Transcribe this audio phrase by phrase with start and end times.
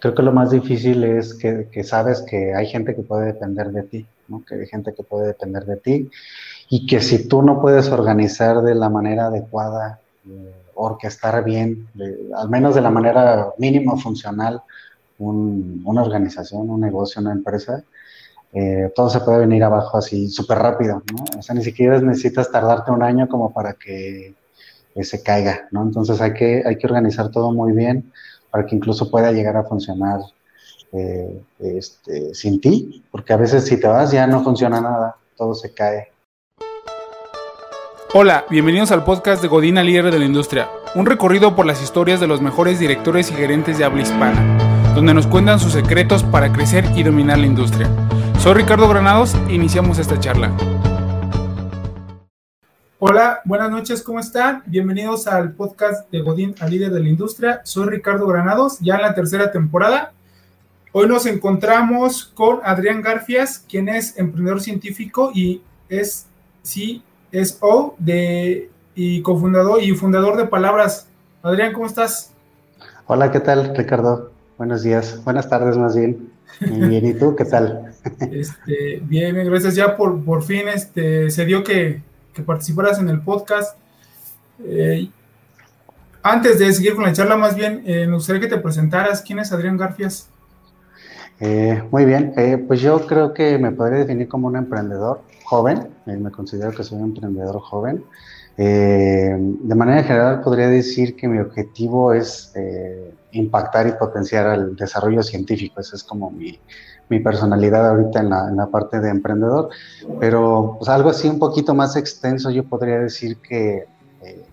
[0.00, 3.70] creo que lo más difícil es que, que, sabes que hay gente que puede depender
[3.70, 4.44] de ti, ¿no?
[4.44, 6.10] que hay gente que puede depender de ti
[6.68, 11.88] y que si tú no puedes organizar de la manera adecuada, eh, orquestar bien,
[12.36, 14.62] al menos de la manera mínima funcional,
[15.18, 17.82] una organización, un negocio, una empresa,
[18.52, 21.24] eh, todo se puede venir abajo así súper rápido, ¿no?
[21.38, 24.34] O sea, ni siquiera necesitas tardarte un año como para que
[25.02, 25.82] se caiga, ¿no?
[25.82, 28.12] Entonces hay que, hay que organizar todo muy bien
[28.50, 30.20] para que incluso pueda llegar a funcionar
[30.92, 35.54] eh, este, sin ti, porque a veces si te vas ya no funciona nada, todo
[35.54, 36.12] se cae.
[38.14, 42.20] Hola, bienvenidos al podcast de Godina Líder de la Industria, un recorrido por las historias
[42.20, 46.50] de los mejores directores y gerentes de habla hispana, donde nos cuentan sus secretos para
[46.50, 47.86] crecer y dominar la industria.
[48.38, 50.50] Soy Ricardo Granados e iniciamos esta charla.
[53.00, 54.64] Hola, buenas noches, ¿cómo están?
[54.66, 57.60] Bienvenidos al podcast de Godín al líder de la industria.
[57.62, 60.12] Soy Ricardo Granados, ya en la tercera temporada.
[60.90, 66.26] Hoy nos encontramos con Adrián Garfias, quien es emprendedor científico y es
[66.64, 71.06] CSO de, y cofundador y fundador de Palabras.
[71.44, 72.32] Adrián, ¿cómo estás?
[73.06, 74.32] Hola, ¿qué tal, Ricardo?
[74.56, 76.32] Buenos días, buenas tardes más bien.
[76.58, 77.94] Bien, ¿y tú qué tal?
[78.32, 79.76] Este, bien, gracias.
[79.76, 82.02] Ya por, por fin este, se dio que,
[82.42, 83.76] participaras en el podcast.
[84.64, 85.08] Eh,
[86.22, 89.22] antes de seguir con la charla, más bien, eh, me gustaría que te presentaras.
[89.22, 90.28] ¿Quién es Adrián Garfias?
[91.40, 92.34] Eh, muy bien,
[92.66, 95.88] pues yo creo que me podría definir como un emprendedor joven.
[96.04, 98.04] me considero que soy un emprendedor joven.
[98.56, 102.52] de manera general, podría decir que mi objetivo es
[103.30, 105.80] impactar y potenciar el desarrollo científico.
[105.80, 106.58] Esa es como mi,
[107.08, 109.70] mi personalidad ahorita en la, en la, parte de emprendedor.
[110.20, 113.86] Pero pues, algo así un poquito más extenso, yo podría decir que,
[114.22, 114.44] eh,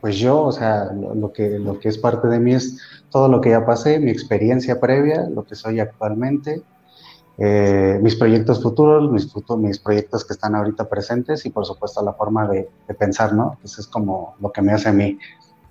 [0.00, 2.78] pues yo, o sea, lo, que, lo que es parte de mí es
[3.10, 6.62] todo lo que ya pasé, mi experiencia previa, lo que soy actualmente,
[7.38, 12.12] eh, mis proyectos futuros, mis, mis proyectos que están ahorita presentes y por supuesto la
[12.12, 13.58] forma de, de pensar, ¿no?
[13.62, 15.18] Eso es como lo que me hace a mí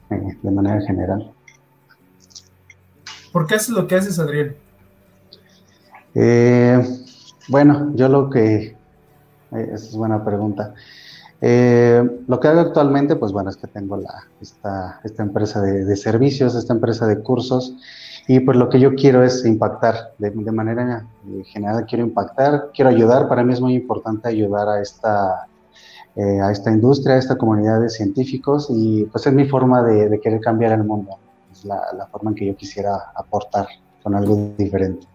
[0.09, 1.33] eh, de manera general.
[3.33, 4.55] ¿Por qué haces lo que haces, Adrián?
[6.15, 6.81] Eh,
[7.47, 8.75] bueno, yo lo que...
[9.51, 10.73] Eh, esa es buena pregunta.
[11.39, 15.95] Eh, lo que hago actualmente, pues bueno, es que tengo la, esta, esta empresa de,
[15.95, 17.75] servicios, esta empresa de cursos,
[18.27, 21.05] y pues lo que yo quiero es impactar, de, de, manera
[21.45, 25.43] general quiero impactar, quiero ayudar, para mí es muy importante ayudar a esta,
[26.17, 30.19] a esta industria, a esta comunidad de científicos, y pues es mi forma de, de
[30.19, 31.19] querer cambiar el mundo
[31.63, 33.67] la, forma en que yo quisiera aportar
[34.03, 35.07] con algo diferente.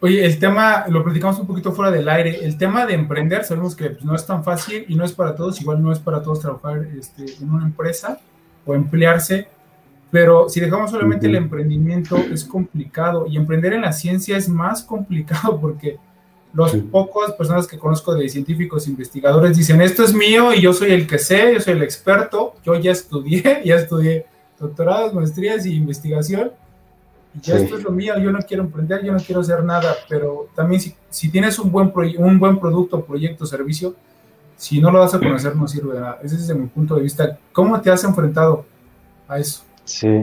[0.00, 3.74] Oye, el tema, lo platicamos un poquito fuera del aire, el tema de emprender, sabemos
[3.74, 6.22] que pues, no es tan fácil y no es para todos, igual no es para
[6.22, 8.20] todos trabajar este, en una empresa
[8.64, 9.48] o emplearse,
[10.12, 14.82] pero si dejamos solamente el emprendimiento es complicado y emprender en la ciencia es más
[14.84, 15.98] complicado porque
[16.52, 20.92] los pocos personas que conozco de científicos, investigadores, dicen, esto es mío y yo soy
[20.92, 24.26] el que sé, yo soy el experto, yo ya estudié, ya estudié
[24.60, 26.52] doctorados, maestrías y investigación,
[27.34, 30.48] ya esto es lo mío, yo no quiero emprender, yo no quiero hacer nada, pero
[30.54, 33.94] también si, si tienes un buen, un buen producto, proyecto, servicio,
[34.56, 36.18] si no lo vas a conocer no sirve de nada.
[36.22, 37.38] Ese es desde mi punto de vista.
[37.52, 38.64] ¿Cómo te has enfrentado
[39.28, 39.62] a eso?
[39.84, 40.22] Sí,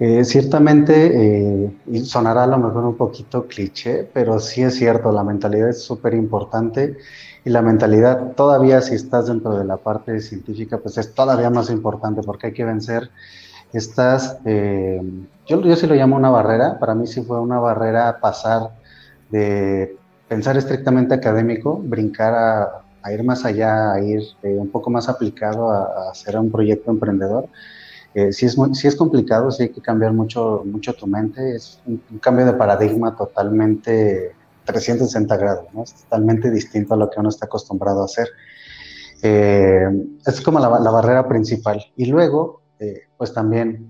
[0.00, 5.24] eh, ciertamente eh, sonará a lo mejor un poquito cliché, pero sí es cierto, la
[5.24, 6.98] mentalidad es súper importante
[7.42, 11.70] y la mentalidad todavía si estás dentro de la parte científica, pues es todavía más
[11.70, 13.10] importante porque hay que vencer
[13.72, 15.00] estas, eh,
[15.46, 18.70] yo, yo sí lo llamo una barrera, para mí sí fue una barrera pasar
[19.30, 19.96] de
[20.28, 26.10] pensar estrictamente académico, brincar a, ir más allá, a ir un poco más aplicado a,
[26.10, 27.48] hacer un proyecto emprendedor
[28.14, 32.02] eh, sí, es es complicado, sí hay que cambiar mucho, mucho tu mente, es un,
[32.20, 38.02] cambio de paradigma totalmente 360 grados, es totalmente distinto a lo que uno está acostumbrado
[38.02, 38.28] a hacer.
[39.22, 39.88] Eh,
[40.26, 41.84] es como la, barrera principal.
[41.96, 43.88] Y luego, eh, pues también,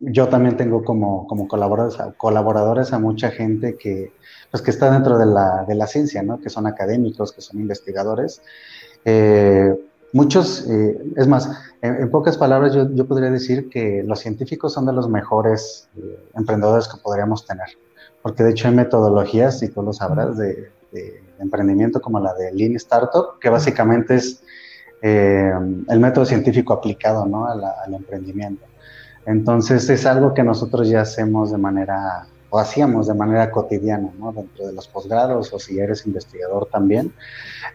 [0.00, 4.12] yo también tengo como, como colaboradores, colaboradores a mucha gente que,
[4.50, 6.40] pues que está dentro de la, de la ciencia, ¿no?
[6.40, 8.42] que son académicos, que son investigadores.
[10.14, 11.50] Muchos, eh, es más,
[11.82, 16.28] en, pocas palabras yo, yo, podría decir que los científicos son de los mejores eh,
[16.36, 17.66] emprendedores que podríamos tener,
[18.22, 20.70] porque de hecho hay metodologías, y tú lo sabrás, de,
[21.40, 24.44] emprendimiento como la de Lean Startup, que básicamente es
[25.02, 25.52] eh,
[25.88, 27.46] el método científico aplicado ¿no?
[27.46, 28.64] al emprendimiento.
[29.26, 34.32] Entonces es algo que nosotros ya hacemos de manera, o hacíamos de manera cotidiana, ¿no?
[34.32, 37.12] dentro de los posgrados, o si eres investigador también.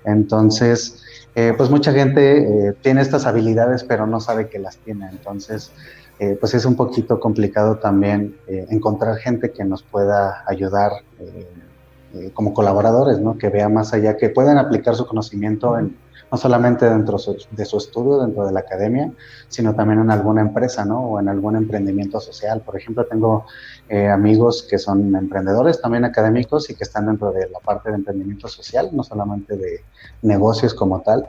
[0.06, 1.04] Entonces,
[1.36, 5.08] eh, pues mucha gente eh, tiene estas habilidades pero no sabe que las tiene.
[5.10, 5.72] Entonces,
[6.42, 10.92] pues es un poquito complicado también encontrar gente que nos pueda ayudar
[12.34, 13.38] como colaboradores, ¿no?
[13.38, 15.96] Que vea más allá, que puedan aplicar su conocimiento en,
[16.32, 17.18] no solamente dentro
[17.52, 19.12] de su estudio, dentro de la academia,
[19.48, 21.00] sino también en alguna empresa, ¿no?
[21.00, 22.62] O en algún emprendimiento social.
[22.62, 23.46] Por ejemplo, tengo
[23.88, 27.96] eh, amigos que son emprendedores, también académicos, y que están dentro de la parte de
[27.96, 29.82] emprendimiento social, no solamente de
[30.22, 31.28] negocios como tal.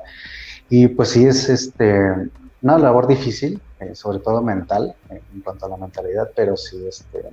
[0.69, 2.31] Y pues sí es este,
[2.63, 6.85] una labor difícil, eh, sobre todo mental, eh, en cuanto a la mentalidad, pero sí
[6.87, 7.25] este,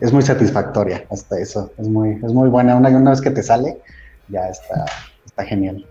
[0.00, 1.72] es muy satisfactoria hasta eso.
[1.76, 2.74] Es muy, es muy buena.
[2.74, 3.80] Una, una vez que te sale,
[4.28, 4.86] ya está,
[5.26, 5.86] está genial.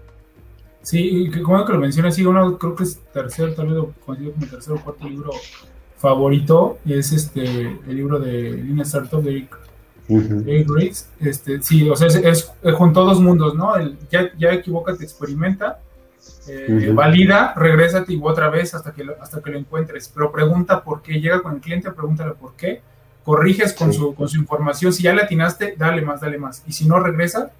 [0.83, 4.33] Sí, como que lo mencionas, sí, uno creo que es tercer, tal vez lo considero
[4.33, 5.31] como tercer o cuarto libro
[5.97, 7.41] favorito, es este,
[7.88, 9.57] el libro de Lina Startup de Eric,
[10.69, 11.09] Riggs.
[11.21, 13.77] Este, sí, o sea, es, es, junto dos mundos, ¿no?
[13.77, 15.80] El, ya, ya equivócate, experimenta,
[16.50, 20.12] eh, valida, regrésate y otra vez hasta que, lo, hasta que lo encuentres.
[20.13, 22.81] Pero pregunta por qué, llega con el cliente, pregúntale por qué,
[23.24, 26.62] corriges con, su, con su información, si ya le atinaste, dale más, dale más.
[26.68, 27.51] Y si no, regresa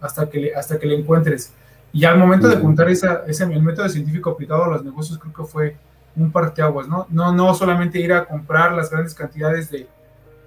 [0.00, 1.52] hasta que le, hasta que le encuentres.
[1.92, 5.44] Y al momento de juntar esa, ese método científico aplicado a los negocios, creo que
[5.44, 5.76] fue
[6.16, 7.06] un parteaguas, ¿no?
[7.10, 9.88] No, no solamente ir a comprar las grandes cantidades de,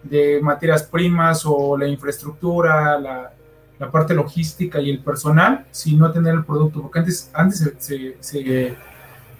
[0.03, 3.31] de materias primas o la infraestructura, la,
[3.79, 8.75] la, parte logística y el personal, sino tener el producto, porque antes, antes se, se,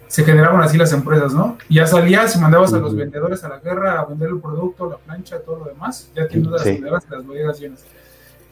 [0.08, 1.58] se, generaban así las empresas, ¿no?
[1.68, 4.90] Y ya salías y mandabas a los vendedores a la guerra a vender el producto,
[4.90, 7.84] la plancha, todo lo demás, ya tienes las, las bodegas llenas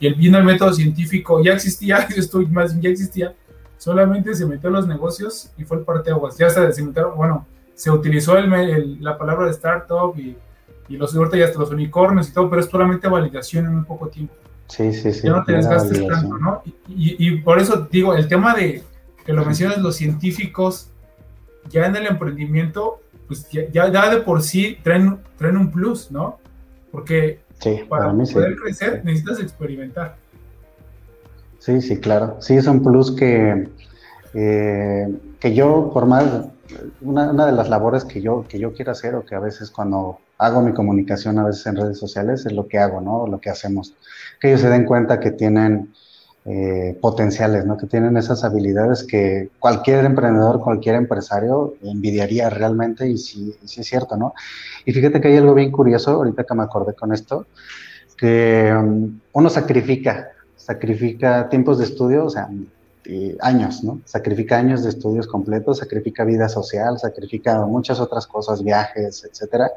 [0.01, 3.35] y el bien el método científico ya existía, esto más ya existía,
[3.77, 6.37] solamente se metió a los negocios y fue el parteaguas.
[6.39, 10.37] Ya se, se bueno, se utilizó el, la palabra de startup y,
[10.89, 13.85] y los ahorita ya hasta los unicornios y todo, pero es solamente validación en un
[13.85, 14.35] poco tiempo.
[14.69, 15.21] Sí, sí, sí.
[15.25, 16.63] Ya no te desgastes tanto, ¿no?
[16.89, 18.83] Y, y, por eso digo, el tema de
[19.25, 20.91] que lo mencionas los científicos,
[21.69, 26.39] ya en el emprendimiento, pues ya, ya de por sí traen, traen un plus, ¿no?
[26.91, 30.17] Porque Sí, para, poder crecer necesitas experimentar.
[31.59, 32.39] Sí, sí, claro.
[32.41, 33.69] Sí, es un plus que,
[34.33, 35.09] eh,
[35.39, 36.25] que yo, por más,
[37.03, 39.71] una, una, de las labores que yo, que yo quiero hacer o que a veces
[39.71, 43.27] cuando hago mi comunicación a veces en redes sociales es lo que hago, ¿no?
[43.27, 43.95] Lo que hacemos.
[44.41, 45.93] Que ellos se den cuenta que tienen
[46.47, 47.77] eh, potenciales, ¿no?
[47.77, 53.87] Que tienen esas habilidades que cualquier emprendedor, cualquier empresario envidiaría realmente y sí, sí es
[53.87, 54.33] cierto, ¿no?
[54.85, 57.47] Y fíjate que hay algo bien curioso, ahorita que me acordé con esto,
[58.17, 62.49] que um, uno sacrifica, sacrifica tiempos de estudio, o sea,
[63.41, 64.01] años, ¿no?
[64.05, 69.71] Sacrifica años de estudios completos, sacrifica vida social, sacrifica muchas otras cosas, viajes, etcétera,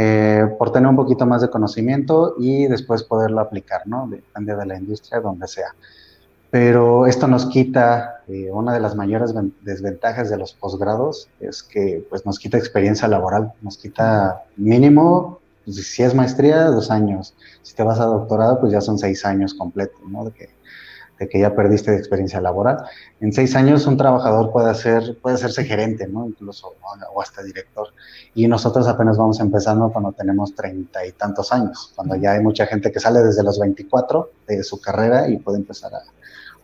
[0.00, 4.06] eh, por tener un poquito más de conocimiento y después poderlo aplicar, ¿no?
[4.06, 5.74] Depende de la industria, donde sea.
[6.50, 12.06] Pero esto nos quita, eh, una de las mayores desventajas de los posgrados es que
[12.08, 17.34] pues, nos quita experiencia laboral, nos quita mínimo, pues, si es maestría, dos años.
[17.62, 20.32] Si te vas a doctorado, pues ya son seis años completos, ¿no?
[21.18, 22.84] De que ya perdiste de experiencia laboral.
[23.20, 26.26] En seis años un trabajador puede, hacer, puede hacerse gerente, ¿no?
[26.26, 26.74] Incluso,
[27.14, 27.88] o hasta director.
[28.34, 32.66] Y nosotros apenas vamos empezando cuando tenemos treinta y tantos años, cuando ya hay mucha
[32.66, 36.02] gente que sale desde los 24 de su carrera y puede empezar a,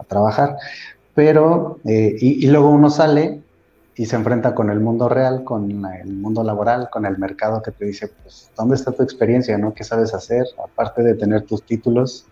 [0.06, 0.56] trabajar.
[1.14, 3.42] Pero, eh, y, y luego uno sale
[3.96, 7.70] y se enfrenta con el mundo real, con el mundo laboral, con el mercado que
[7.70, 9.56] te dice, pues, ¿dónde está tu experiencia?
[9.56, 9.72] ¿no?
[9.72, 10.46] ¿Qué sabes hacer?
[10.62, 12.26] Aparte de tener tus títulos,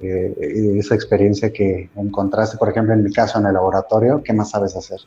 [0.00, 4.50] eh, esa experiencia que encontraste, por ejemplo, en mi caso en el laboratorio, ¿qué más
[4.50, 5.00] sabes hacer?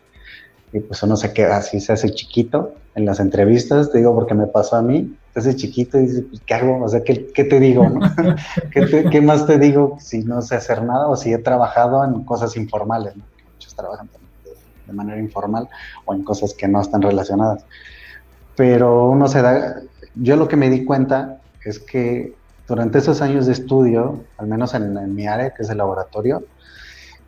[0.71, 4.33] Y pues uno se queda así, se hace chiquito en las entrevistas, te digo porque
[4.33, 6.83] me pasó a mí, se hace chiquito y dice, pues, ¿qué hago?
[6.83, 7.87] O sea, ¿qué, qué te digo?
[7.87, 7.99] No?
[9.11, 12.55] ¿Qué, más te digo si no sé hacer nada o si he trabajado en cosas
[12.55, 13.13] informales?
[13.15, 14.09] Muchos trabajan
[14.43, 14.51] de,
[14.87, 15.69] de manera informal
[16.05, 17.63] o en cosas que no están relacionadas.
[18.55, 19.81] Pero uno se da,
[20.15, 22.33] yo lo que me di cuenta es que
[22.69, 26.43] durante esos años de estudio, al menos en, mi área, que es el laboratorio,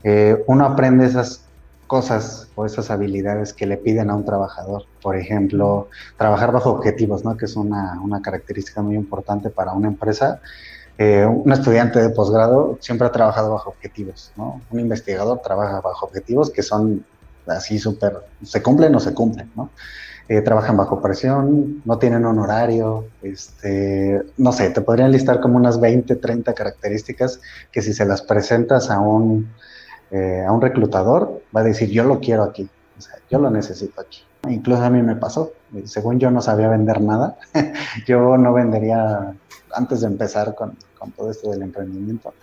[0.03, 1.43] eh, uno aprende esas
[1.87, 4.85] cosas o esas habilidades que le piden a un trabajador.
[5.01, 7.35] Por ejemplo, trabajar bajo objetivos, ¿no?
[7.35, 10.39] que es una, característica muy importante para una empresa.
[10.99, 14.61] Eh, un estudiante de posgrado siempre ha trabajado bajo objetivos, ¿no?
[14.69, 17.03] Un investigador trabaja bajo objetivos que son
[17.47, 19.71] así súper, se cumplen o se cumplen, ¿no?
[20.31, 25.57] Eh, trabajan bajo presión, no tienen un horario, este, no sé, te podrían listar como
[25.57, 29.51] unas 20, 30 características que si se las presentas a un,
[30.09, 33.49] eh, a un reclutador, va a decir, yo lo quiero aquí, o sea, yo lo
[33.49, 34.23] necesito aquí.
[34.47, 35.51] Incluso a mí me pasó,
[35.83, 37.35] según yo no sabía vender nada,
[38.07, 39.33] yo no vendería
[39.75, 42.33] antes de empezar con, con todo esto del emprendimiento.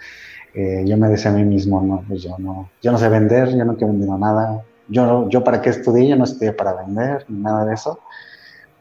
[0.52, 3.56] Eh, yo me decía a mí mismo, no, pues yo no, yo no sé vender,
[3.56, 7.24] yo no quiero vender nada, yo, yo para qué estudié, yo no estudié para vender
[7.28, 8.00] ni nada de eso.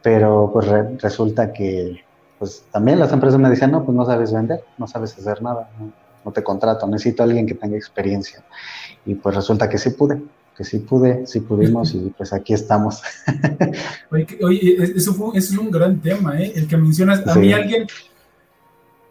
[0.02, 0.68] pero pues
[1.02, 2.04] resulta que
[2.40, 5.70] pues también las empresas me decían, no, pues no sabes vender, no sabes hacer nada,
[6.24, 8.44] no, te contrato, necesito a alguien que tenga experiencia.
[9.06, 10.22] Y pues resulta que sí pude,
[10.56, 13.02] que sí pude, sí pudimos y pues aquí estamos.
[14.12, 16.52] Oye, eso, fue, eso es un gran tema, ¿eh?
[16.56, 17.88] El que mencionas, a mí alguien,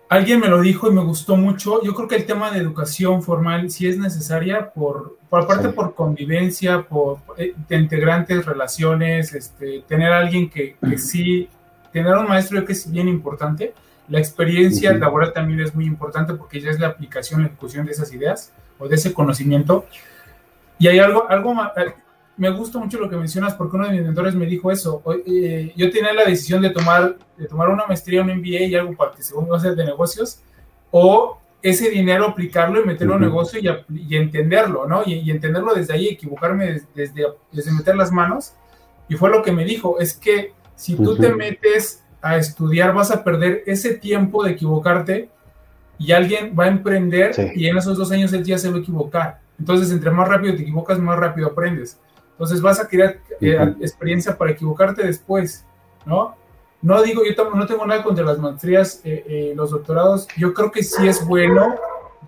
[0.08, 1.82] alguien me lo dijo y me gustó mucho.
[1.82, 5.94] Yo creo que el tema de educación formal sí es necesaria por, por aparte por
[5.94, 11.48] convivencia, por, eh, integrantes, relaciones, este, tener alguien que, que sí
[11.92, 13.72] tener un maestro yo que es bien importante.
[14.08, 17.92] La experiencia laboral también es muy importante porque ya es la aplicación, la ejecución de
[17.92, 19.86] esas ideas o de ese conocimiento.
[20.78, 21.54] Y hay algo, algo
[22.36, 25.02] me gusta mucho lo que mencionas porque uno de mis mentores me dijo eso.
[25.26, 28.94] Eh, yo tenía la decisión de tomar, de tomar una maestría, un MBA y algo
[28.94, 30.40] para que según hacer de negocios
[30.90, 35.02] o ese dinero aplicarlo y meterlo en negocio y, entenderlo, ¿no?
[35.04, 38.52] Y, entenderlo desde ahí, equivocarme desde, desde meter las manos.
[39.08, 43.10] Y fue lo que me dijo, es que si tú te metes a estudiar, vas
[43.10, 45.30] a perder ese tiempo de equivocarte
[45.98, 48.80] y alguien va a emprender y en esos dos años él ya se va a
[48.80, 49.40] equivocar.
[49.58, 51.98] Entonces, entre más rápido te equivocas, más rápido aprendes.
[52.36, 55.64] Entonces, vas a crear eh, experiencia para equivocarte después,
[56.04, 56.36] ¿no?
[56.82, 60.28] No digo, yo no tengo nada contra las maestrías, eh, eh, los doctorados.
[60.36, 61.74] Yo creo que sí es bueno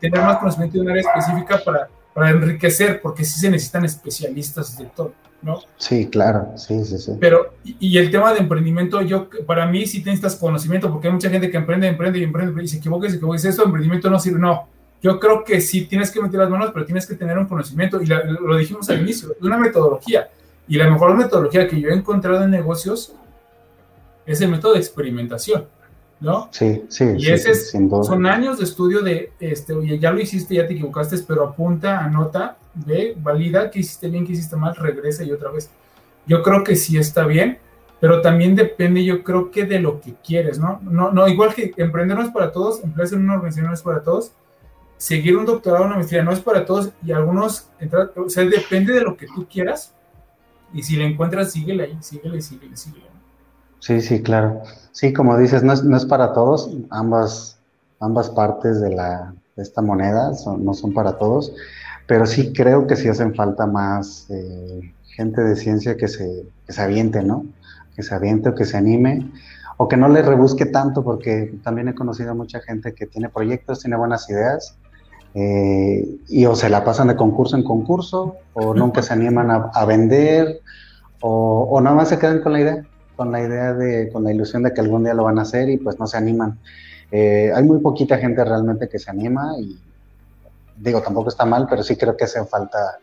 [0.01, 4.79] tener más conocimiento de un área específica para, para enriquecer, porque sí se necesitan especialistas
[4.79, 5.13] de todo.
[5.43, 5.61] ¿no?
[5.77, 7.13] Sí, claro, sí, sí, sí.
[7.21, 11.31] Pero, y, el tema de emprendimiento, yo, para mí sí necesitas conocimiento, porque hay mucha
[11.31, 13.65] gente que emprende, emprende y emprende y se equivoca y se equivoca y dice, esto
[13.65, 14.67] emprendimiento no sirve, no.
[15.01, 18.03] Yo creo que sí tienes que meter las manos, pero tienes que tener un conocimiento,
[18.03, 20.29] y lo dijimos al inicio, una metodología.
[20.67, 23.15] Y la mejor metodología que yo he encontrado en negocios
[24.27, 25.65] es el método de experimentación,
[26.21, 26.49] ¿no?
[26.51, 27.15] Sí, sí.
[27.17, 31.17] Y ese son años de estudio de, este, oye, ya lo hiciste, ya te equivocaste,
[31.27, 35.71] pero apunta, anota, ve, valida que hiciste bien, que hiciste mal, regresa y otra vez.
[36.27, 37.59] Yo creo que sí está bien,
[38.01, 40.81] pero también depende, yo creo que de lo que quieres, ¿no?
[40.83, 43.83] No, no igual que emprender no es para todos, emplearse en una organización no es
[43.83, 44.33] para todos,
[44.99, 47.69] seguir un doctorado, una maestría no es para todos y algunos,
[48.17, 49.95] o depende de lo que tú quieras
[50.75, 53.07] y si le encuentras, síguele ahí, síguele, síguele, síguele.
[53.79, 54.61] Sí, sí, claro.
[54.93, 57.59] Sí, como dices, no es, no es para todos, ambas,
[58.01, 61.55] ambas partes de, la, de esta moneda no son para todos
[62.09, 66.73] pero sí creo que sí hacen falta más eh, gente de ciencia que se, que
[66.73, 67.45] se aviente, ¿no?
[67.95, 69.31] Que se aviente o que se anime,
[69.77, 73.29] o que no le rebusque tanto, porque también he conocido a mucha gente que tiene
[73.29, 74.75] proyectos, tiene buenas ideas,
[75.35, 79.85] eh, y o se la pasan de concurso en concurso, o nunca se animan a,
[79.85, 80.61] vender,
[81.21, 82.85] o, o, nada más se quedan con la idea,
[83.17, 85.69] con la idea de, con la ilusión de que algún día lo van a hacer
[85.69, 86.59] y pues no se animan.
[87.11, 89.79] Eh, hay muy poquita gente realmente que se anima y
[90.77, 92.99] digo, tampoco está mal, pero sí creo que hace falta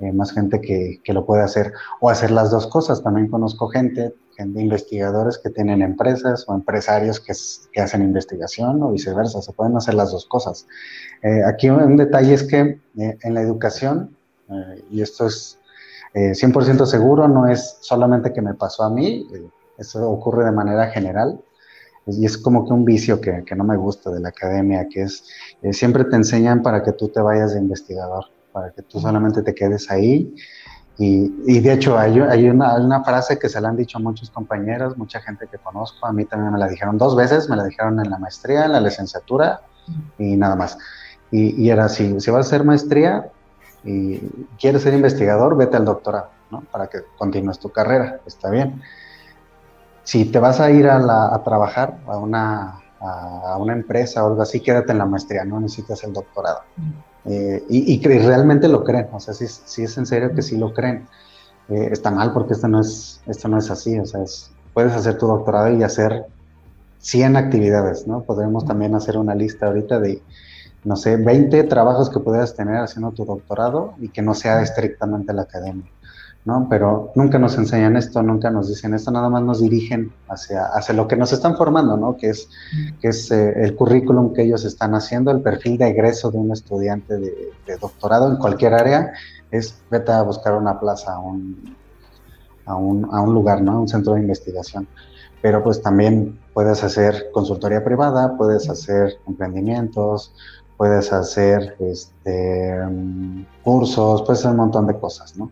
[0.00, 3.02] eh, más gente que, que, lo puede hacer o hacer las dos cosas.
[3.02, 7.32] También conozco gente, gente investigadores que tienen empresas o empresarios que,
[7.72, 10.66] que hacen investigación o viceversa, se pueden hacer las dos cosas.
[11.22, 14.16] Eh, aquí un, detalle es que eh, en la educación,
[14.90, 15.58] y esto es
[16.14, 19.26] 100% seguro, no es solamente que me pasó a mí,
[19.78, 21.40] eso ocurre de manera general,
[22.06, 25.24] y es como que un vicio que, no me gusta de la academia, que es,
[25.62, 29.42] eh, siempre te enseñan para que tú te vayas de investigador, para que tú solamente
[29.42, 30.34] te quedes ahí.
[30.96, 35.48] Y, de hecho hay, una, frase que se la han dicho muchos compañeros, mucha gente
[35.50, 38.18] que conozco, a mí también me la dijeron dos veces, me la dijeron en la
[38.18, 39.60] maestría, en la licenciatura
[40.18, 40.78] y nada más.
[41.32, 43.28] Y, y era así, si vas a hacer maestría
[43.82, 44.20] y
[44.56, 46.60] quieres ser investigador, vete al doctorado, ¿no?
[46.70, 48.80] Para que continúes tu carrera, está bien
[50.04, 54.60] si te vas a ir a, trabajar a una, a, una, empresa o algo así,
[54.60, 56.60] quédate en la maestría, no necesitas el doctorado.
[57.26, 60.56] Eh, y, y, realmente lo creen, o sea, si, si es en serio que sí
[60.56, 61.06] lo creen.
[61.68, 64.20] Eh, está mal porque esto no es, esto no es así, o sea,
[64.74, 66.26] puedes hacer tu doctorado y hacer
[66.98, 68.22] 100 actividades, ¿no?
[68.22, 70.22] Podemos también hacer una lista ahorita de,
[70.84, 75.32] no sé, 20 trabajos que puedas tener haciendo tu doctorado y que no sea estrictamente
[75.32, 75.90] la academia.
[76.44, 76.66] ¿No?
[76.68, 80.94] Pero nunca nos enseñan esto, nunca nos dicen esto, nada más nos dirigen hacia, hacia
[80.94, 82.16] lo que nos están formando, ¿no?
[82.16, 82.48] Que es,
[83.00, 86.52] que es eh, el currículum que ellos están haciendo, el perfil de egreso de un
[86.52, 89.12] estudiante de, doctorado en cualquier área,
[89.50, 91.76] es vete a buscar una plaza, a un,
[92.66, 93.80] a un, a un lugar, ¿no?
[93.80, 94.86] Un centro de investigación.
[95.40, 100.34] Pero pues también puedes hacer consultoría privada, puedes hacer emprendimientos,
[100.76, 105.50] puedes hacer este, mm, cursos, puedes hacer un montón de cosas, ¿no?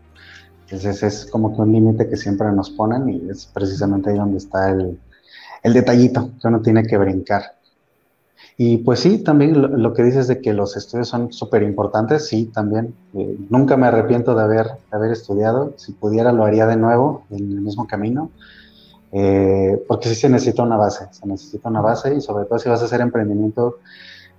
[0.73, 4.39] Entonces es como que un límite que siempre nos ponen y es precisamente ahí donde
[4.39, 4.97] está el,
[5.63, 7.57] detallito que uno tiene que brincar.
[8.57, 12.45] Y pues sí, también lo, que dices de que los estudios son súper importantes, sí,
[12.45, 12.95] también.
[13.13, 15.73] Eh, nunca me arrepiento de haber, haber estudiado.
[15.77, 18.31] Si pudiera, lo haría de nuevo, en el mismo camino.
[19.11, 22.67] eh, porque sí se necesita una base, se necesita una base y sobre todo si
[22.67, 23.77] vas a hacer emprendimiento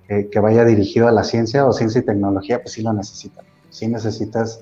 [0.08, 3.44] eh, que vaya dirigido a la ciencia o ciencia y tecnología, pues sí lo necesitas.
[3.70, 4.60] Sí necesitas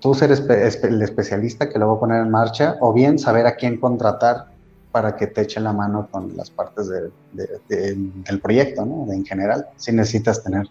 [0.00, 3.56] tú ser el especialista que lo va a poner en marcha o bien saber a
[3.56, 4.46] quién contratar
[4.92, 9.12] para que te eche la mano con las partes del proyecto, ¿no?
[9.12, 9.66] en general.
[9.76, 10.66] Sí necesitas tener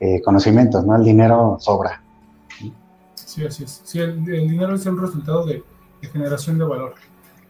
[0.00, 0.94] eh, conocimientos, ¿no?
[0.94, 2.02] El dinero sobra.
[3.14, 3.82] Sí, así es.
[3.84, 5.62] Sí, el, dinero es el resultado de,
[6.12, 6.94] generación de valor.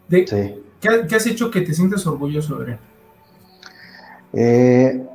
[0.09, 0.25] De,
[0.81, 2.81] ¿qué, has hecho que te sientes orgulloso, Adrián?
[4.33, 5.07] Eh,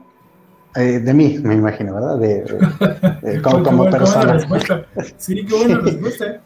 [0.75, 2.17] eh, de mí, me imagino, ¿verdad?
[2.17, 4.37] De, como, persona.
[5.17, 6.41] Sí, qué buena respuesta.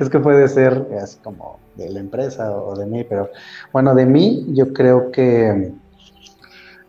[0.00, 3.30] es que puede ser así como de la empresa o de mí, pero
[3.72, 5.72] bueno, de mí yo creo que,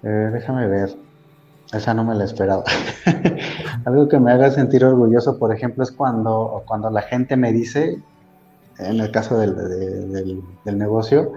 [0.03, 0.95] eh, déjame ver,
[1.73, 2.63] esa no me la esperaba.
[3.85, 8.01] Algo que me haga sentir orgulloso, por ejemplo, es cuando, cuando la gente me dice,
[8.79, 9.55] en el caso del,
[10.63, 11.33] del, negocio,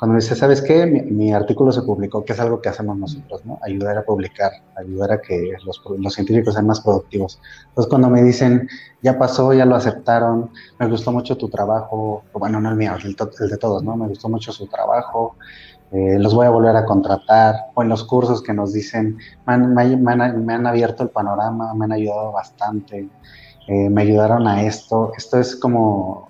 [0.00, 0.86] cuando me dice, ¿sabes qué?
[0.86, 3.58] Mi, artículo se publicó, que es algo que hacemos nosotros, ¿no?
[3.60, 7.38] Ayudar a publicar, ayudar a que los, los, científicos sean más productivos.
[7.68, 8.66] Entonces, cuando me dicen,
[9.02, 13.14] ya pasó, ya lo aceptaron, me gustó mucho tu trabajo, bueno, no el mío, el,
[13.40, 13.94] el de todos, ¿no?
[13.94, 15.36] Me gustó mucho su trabajo,
[15.92, 19.52] eh, los voy a volver a contratar, o en los cursos que nos dicen, me
[19.52, 23.06] han, abierto el panorama, me han ayudado bastante,
[23.68, 25.12] eh, me ayudaron a esto.
[25.14, 26.29] Esto es como,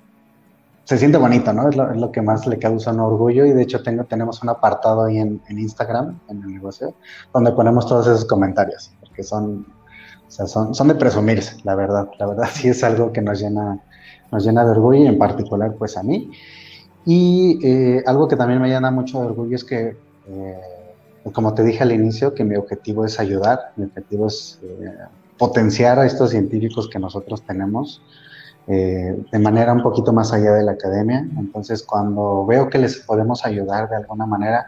[0.90, 1.68] se siente bonito, ¿no?
[1.68, 5.04] Es lo, que más le causa un orgullo y de hecho tengo, tenemos un apartado
[5.04, 6.94] ahí en, Instagram, en el negocio,
[7.32, 9.64] donde ponemos todos esos comentarios, porque son,
[10.26, 12.08] son, son de presumirse, la verdad.
[12.18, 13.78] La verdad sí es algo que nos llena,
[14.32, 16.32] nos llena de orgullo y en particular pues a mí.
[17.06, 20.60] Y eh, algo que también me llena mucho de orgullo es que, eh,
[21.32, 24.92] como te dije al inicio, que mi objetivo es ayudar, mi objetivo es eh,
[25.38, 28.02] potenciar a estos científicos que nosotros tenemos
[28.66, 31.26] de manera un poquito más allá de la academia.
[31.36, 34.66] Entonces, cuando veo que les podemos ayudar de alguna manera,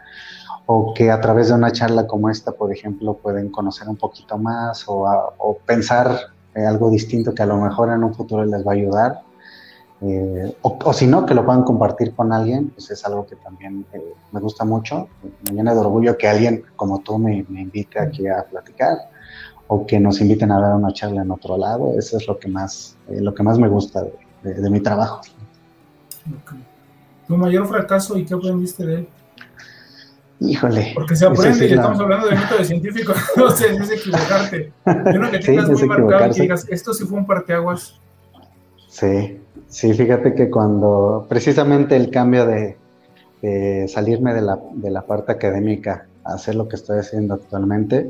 [0.65, 4.37] o que a través de una charla como esta, por ejemplo, pueden conocer un poquito
[4.37, 5.05] más o,
[5.37, 6.17] o pensar
[6.55, 9.21] algo distinto que a lo mejor en un futuro les va a ayudar,
[10.05, 13.85] eh, o, si no, que lo puedan compartir con alguien, pues es algo que también
[13.93, 15.07] eh, me gusta mucho.
[15.47, 18.97] Me llena de orgullo que alguien como tú me, me, invite aquí a platicar
[19.73, 21.97] o que nos inviten a dar una charla en otro lado.
[21.97, 24.05] Eso es lo que más, eh, lo que más me gusta
[24.43, 25.21] de, mi trabajo.
[27.27, 29.07] ¿Tu mayor fracaso y qué aprendiste de él?
[30.39, 30.91] Híjole.
[30.93, 34.73] Porque se aprende, y estamos hablando de método científico, no sé, es equivocarte.
[34.85, 37.99] Yo que tengas muy marcado y que digas, esto sí fue un parteaguas.
[38.89, 39.39] Sí,
[39.73, 42.77] Sí, fíjate que cuando precisamente el cambio de,
[43.87, 48.09] salirme de la, de la, parte académica hacer lo que estoy haciendo actualmente,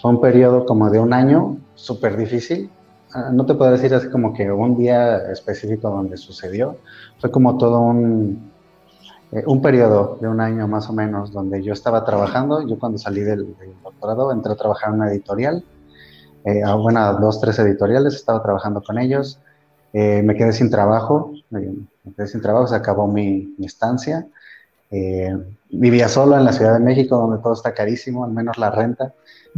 [0.00, 2.70] fue un periodo como de un año súper difícil.
[3.12, 6.76] Ah, no te puedo decir así como que un día específico donde sucedió,
[7.18, 8.50] fue como todo un,
[9.32, 12.66] eh, un periodo de un año más o menos donde yo estaba trabajando.
[12.66, 15.64] Yo cuando salí del, doctorado entré a trabajar en una editorial,
[16.44, 19.40] eh, bueno, dos, tres editoriales, estaba trabajando con ellos
[19.92, 21.62] eh, me quedé sin trabajo, me,
[22.16, 24.26] quedé sin trabajo, se acabó mi, estancia.
[24.90, 25.36] Eh,
[25.70, 29.14] vivía solo en la Ciudad de México, donde todo está carísimo, al menos la renta.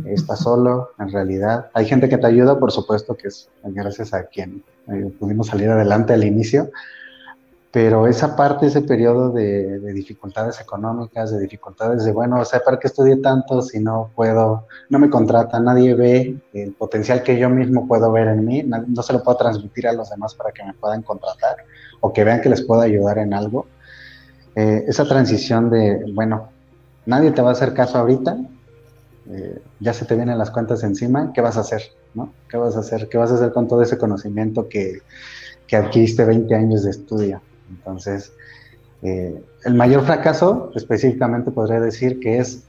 [0.07, 1.71] está solo, en realidad.
[1.75, 5.69] Hay gente que te ayuda, por supuesto, que es gracias a quien eh, pudimos salir
[5.71, 6.71] adelante al inicio,
[7.73, 12.79] pero esa parte, ese periodo de, dificultades económicas, de dificultades de, bueno, o sea, ¿para
[12.79, 17.49] qué estudié tanto si no puedo, no me contrata, nadie ve el potencial que yo
[17.49, 20.63] mismo puedo ver en mí, no, se lo puedo transmitir a los demás para que
[20.63, 21.57] me puedan contratar
[22.01, 23.67] o que vean que les puedo ayudar en algo?
[24.55, 26.51] Eh, esa transición de, bueno,
[27.07, 28.37] nadie te va a hacer caso ahorita,
[29.31, 31.83] eh, ya se te vienen las cuentas encima, ¿qué vas a hacer?
[32.15, 32.33] ¿no?
[32.49, 33.09] ¿Qué vas a hacer?
[33.09, 35.01] ¿Qué vas a hacer con todo ese conocimiento que,
[35.67, 37.41] que adquiriste 20 años de estudio?
[37.71, 38.33] Entonces,
[39.03, 42.65] eh, el mayor fracaso específicamente podría decir que es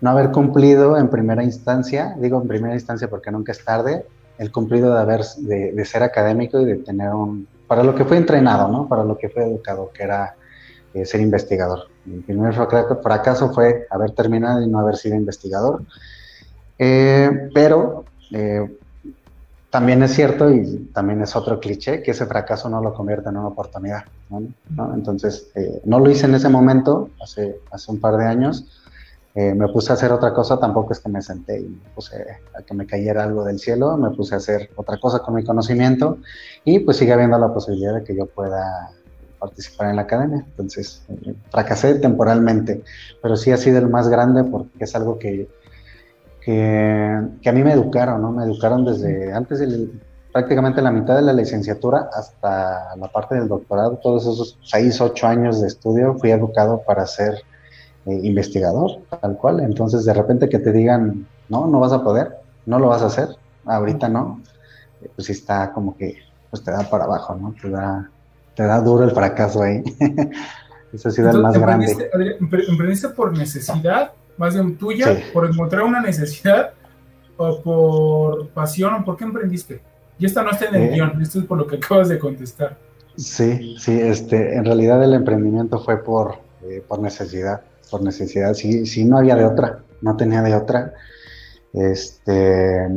[0.00, 4.04] no haber cumplido en primera instancia, digo en primera instancia porque nunca es tarde,
[4.38, 8.16] el cumplido de, haber, de, ser académico y de tener un, para lo que fue
[8.16, 8.88] entrenado, ¿no?
[8.88, 10.34] Para lo que fue educado, que era
[10.94, 11.88] eh, ser investigador.
[12.06, 15.82] El primer fracaso fue haber terminado y no haber sido investigador.
[16.78, 18.04] Eh, pero
[19.74, 23.38] también es cierto y también es otro cliché que ese fracaso no lo convierte en
[23.38, 24.04] una oportunidad.
[24.94, 28.66] Entonces, eh, no lo hice en ese momento, hace, hace un par de años.
[29.34, 32.24] Eh, me puse a hacer otra cosa, tampoco es que me senté y me puse
[32.56, 35.42] a que me cayera algo del cielo, me puse a hacer otra cosa con mi
[35.42, 36.18] conocimiento
[36.64, 38.92] y pues sigue habiendo la posibilidad de que yo pueda
[39.46, 40.44] participar en la academia.
[40.50, 42.82] Entonces, eh, fracasé temporalmente,
[43.22, 45.48] pero sí ha sido el más grande porque es algo que
[46.44, 48.30] que, a mí me educaron, ¿no?
[48.30, 49.66] Me educaron desde antes
[50.30, 55.26] prácticamente la mitad de la licenciatura hasta la parte del doctorado, todos esos seis, ocho
[55.26, 57.42] años de estudio, fui educado para ser
[58.04, 59.60] eh, investigador, tal cual.
[59.60, 63.06] Entonces, de repente que te digan, no, no vas a poder, no lo vas a
[63.06, 63.28] hacer,
[63.64, 64.42] ahorita no,
[65.00, 66.18] eh, pues sí está como que,
[66.50, 67.54] pues te da para abajo, ¿no?
[67.60, 68.10] Te da,
[68.54, 69.82] te da duro el fracaso ahí.
[71.04, 72.08] Ha sido el más grande.
[72.68, 76.70] ¿Emprendiste por necesidad, más bien tuya, por encontrar una necesidad,
[77.36, 79.80] o por pasión, o por qué emprendiste?
[80.18, 82.18] Y esta no está en el eh, guion, esto es por lo que acabas de
[82.18, 82.78] contestar.
[83.16, 88.86] Sí, sí, este, en realidad el emprendimiento fue por, eh, por necesidad, por necesidad, sí,
[88.86, 90.94] sí, no había de otra, no tenía de otra.
[91.72, 92.88] Este,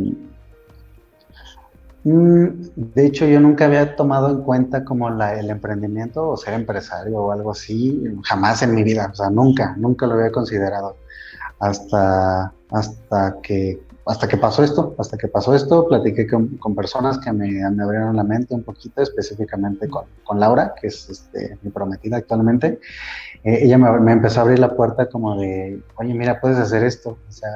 [2.09, 7.19] de hecho, yo nunca había tomado en cuenta como la, el emprendimiento o ser empresario
[7.19, 10.95] o algo así, jamás en mi vida, o sea, nunca, nunca lo había considerado.
[11.59, 17.31] Hasta, hasta que hasta que pasó esto, hasta que pasó esto, platiqué con, personas que
[17.33, 22.17] me, abrieron la mente un poquito, específicamente con, con Laura, que es este, mi prometida
[22.17, 22.79] actualmente.
[23.43, 27.17] Eh, ella me, empezó a abrir la puerta como de, oye, mira, puedes hacer esto,
[27.27, 27.49] o sea,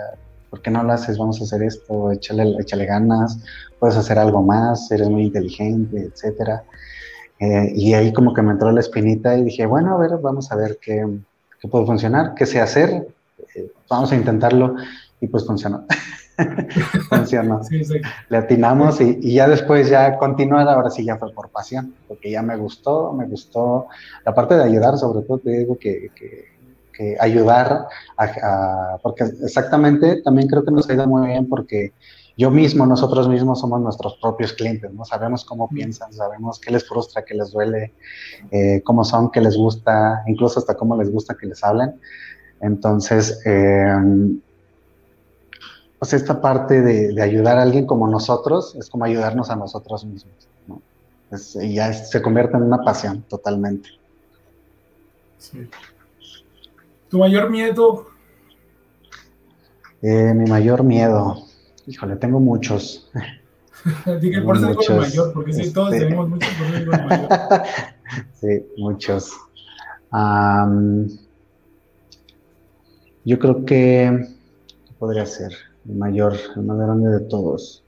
[0.52, 1.18] ¿por qué no lo haces?
[1.18, 3.40] Vamos a hacer esto, échale, échale ganas,
[3.80, 6.64] puedes hacer algo más, eres muy inteligente, etcétera.
[7.40, 10.52] Eh, y ahí como que me entró la espinita y dije, bueno, a ver, vamos
[10.52, 11.04] a ver qué,
[11.60, 13.08] qué puede funcionar, qué sé hacer,
[13.56, 14.76] eh, vamos a intentarlo
[15.20, 15.86] y pues funcionó.
[17.10, 17.62] funcionó.
[18.30, 22.42] Le atinamos y, ya después ya continuar, ahora sí ya fue por pasión, porque ya
[22.42, 23.88] me gustó, me gustó
[24.26, 26.12] la parte de ayudar, sobre todo te digo que,
[27.20, 31.94] ayudar, a, porque exactamente también creo que nos ha ido muy bien porque
[32.38, 35.06] yo mismo, nosotros mismos somos nuestros propios clientes, ¿no?
[35.06, 37.94] Sabemos cómo piensan, sabemos qué les frustra, qué les duele,
[38.52, 42.00] eh, cómo son, qué les gusta, incluso hasta cómo les gusta que les hablen.
[42.62, 43.96] Entonces, eh,
[46.00, 50.34] pues esta parte de, ayudar a alguien como nosotros es como ayudarnos a nosotros mismos,
[50.68, 50.82] ¿no?
[51.62, 53.90] y ya se convierte en una pasión totalmente.
[55.38, 55.70] Sí.
[57.12, 58.08] ¿Tu mayor miedo?
[60.02, 61.44] Eh, mi mayor miedo,
[61.86, 63.12] híjole, tengo muchos.
[64.22, 66.94] Dije, por eso digo el mayor, porque sí, todos este tenemos muchos, por eso digo
[66.94, 67.30] el mayor.
[68.40, 69.32] sí, muchos.
[73.26, 74.28] yo creo que,
[74.86, 75.52] ¿qué podría ser?
[75.90, 77.84] el mayor, el más grande de todos.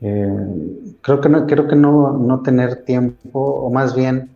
[0.00, 4.30] Eh, creo que, no, creo que no, no, tener tiempo, o más bien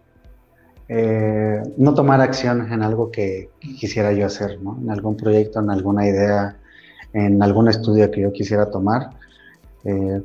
[0.94, 4.78] eh, no tomar acción en algo que quisiera yo hacer, ¿no?
[4.78, 6.58] en algún proyecto, en alguna idea,
[7.14, 9.08] en algún estudio que yo quisiera tomar,
[9.84, 10.20] eh,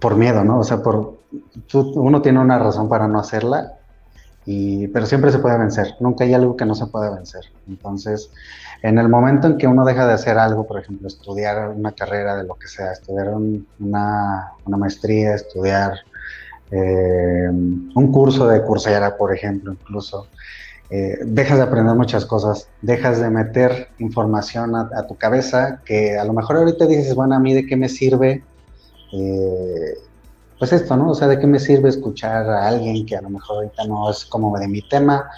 [0.00, 0.58] por miedo, ¿no?
[0.58, 1.18] O sea, por,
[1.72, 3.74] uno tiene una razón para no hacerla,
[4.44, 7.44] y, pero siempre se puede vencer, nunca hay algo que no se pueda vencer.
[7.68, 8.28] Entonces,
[8.82, 12.36] en el momento en que uno deja de hacer algo, por ejemplo, estudiar una carrera
[12.36, 13.28] de lo que sea, estudiar
[13.78, 15.92] una, maestría, estudiar
[16.70, 20.28] eh, un curso de cursera, por ejemplo, incluso,
[20.88, 26.24] eh, dejas de aprender muchas cosas, dejas de meter información a, tu cabeza que a
[26.24, 28.42] lo mejor ahorita dices, bueno, a mí de qué me sirve,
[29.12, 29.94] eh,
[30.58, 31.10] pues esto, ¿no?
[31.10, 34.10] O sea, de qué me sirve escuchar a alguien que a lo mejor ahorita no
[34.10, 35.30] es como de mi tema,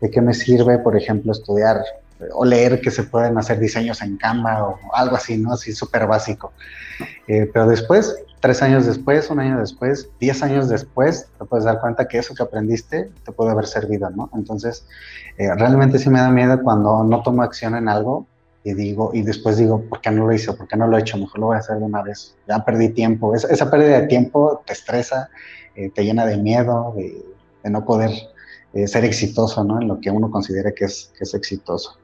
[0.00, 1.82] de qué me sirve, por ejemplo, estudiar
[2.32, 5.52] o leer que se pueden hacer diseños en Canva o algo así, ¿no?
[5.52, 6.52] Así súper básico.
[7.26, 11.80] Eh, pero después, tres años después, un año después, diez años después, te puedes dar
[11.80, 14.30] cuenta que eso que aprendiste te puede haber servido, ¿no?
[14.34, 14.86] Entonces,
[15.38, 18.26] eh, realmente sí me da miedo cuando no tomo acción en algo
[18.62, 20.52] y digo, y después digo, ¿por qué no lo hice?
[20.52, 21.18] ¿Por qué no lo he hecho?
[21.18, 22.34] Mejor lo voy a hacer de una vez.
[22.48, 23.34] Ya perdí tiempo.
[23.34, 25.28] esa pérdida de tiempo te estresa,
[25.74, 28.10] eh, te llena de miedo, de, no poder
[28.86, 29.80] ser exitoso, ¿no?
[29.80, 31.96] En lo que uno considera que es, que es exitoso.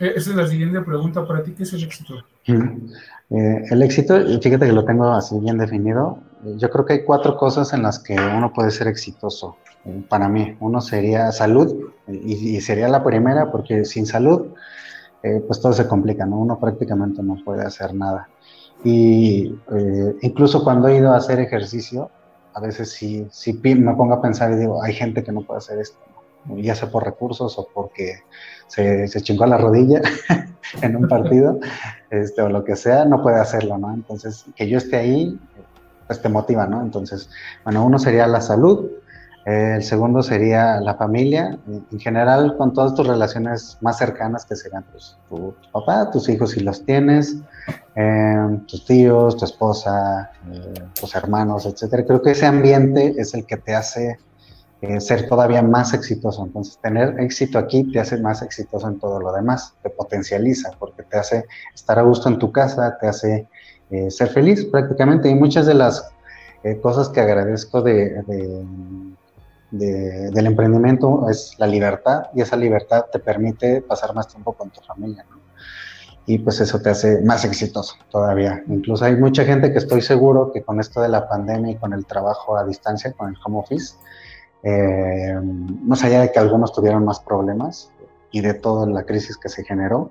[0.00, 2.14] Eh, esa es la siguiente pregunta para ti, ¿qué es el éxito?
[2.46, 6.18] Eh, el éxito, fíjate que lo tengo así bien definido.
[6.56, 9.56] Yo creo que hay cuatro cosas en las que uno puede ser exitoso.
[9.84, 14.48] Eh, para mí, uno sería salud, y, sería la primera, porque sin salud,
[15.46, 16.38] pues todo se complica, ¿no?
[16.38, 18.28] Uno prácticamente no puede hacer nada.
[18.84, 19.54] Y
[20.20, 22.10] incluso cuando he ido a hacer ejercicio,
[22.52, 25.58] a veces sí, sí me pongo a pensar y digo, hay gente que no puede
[25.58, 25.98] hacer esto
[26.56, 28.22] ya sea por recursos o porque
[28.66, 30.00] se, se chingó la rodilla
[30.82, 31.58] en un partido,
[32.10, 33.92] este, o lo que sea, no puede hacerlo, ¿no?
[33.92, 35.38] Entonces, que yo esté ahí,
[36.06, 36.82] pues te motiva, ¿no?
[36.82, 37.30] Entonces,
[37.64, 38.90] bueno, uno sería la salud,
[39.44, 44.84] el segundo sería la familia, en general con todas tus relaciones más cercanas que serían
[44.90, 47.36] pues, tu, papá, tus hijos si los tienes,
[47.94, 52.06] em, tus tíos, tu esposa, eh, tus hermanos, etcétera.
[52.06, 54.18] Creo que ese ambiente es el que te hace
[54.84, 56.44] eh, ser todavía más exitoso.
[56.44, 61.02] Entonces, tener éxito aquí te hace más exitoso en todo lo demás, te potencializa, porque
[61.02, 61.44] te hace
[61.74, 63.48] estar a gusto en tu casa, te hace
[63.90, 65.28] eh, ser feliz prácticamente.
[65.28, 65.94] Y muchas de las
[66.66, 68.24] Eh, cosas que agradezco de,
[69.70, 74.80] del emprendimiento es la libertad y esa libertad te permite pasar más tiempo con tu
[74.80, 75.26] familia.
[76.24, 78.62] Y pues eso te hace más exitoso todavía.
[78.66, 81.92] Incluso hay mucha gente que estoy seguro que con esto de la pandemia y con
[81.92, 83.96] el trabajo a distancia, con el home office,
[84.64, 85.38] eh,
[85.82, 87.90] más allá de que algunos tuvieron más problemas,
[88.34, 90.10] y de toda la crisis que se generó,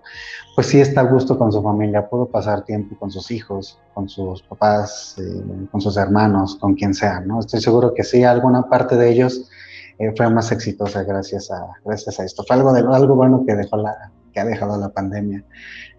[0.55, 4.07] pues sí está a gusto con su familia, pudo pasar tiempo con sus hijos, con
[4.07, 7.41] sus papás, eh, con sus hermanos, con quien sea, ¿no?
[7.41, 9.49] Estoy seguro que sí, alguna parte de ellos
[9.99, 12.45] eh, fue más exitosa gracias a, gracias a esto.
[12.47, 15.43] Fue algo, de, algo bueno que, dejó la, que ha dejado la pandemia.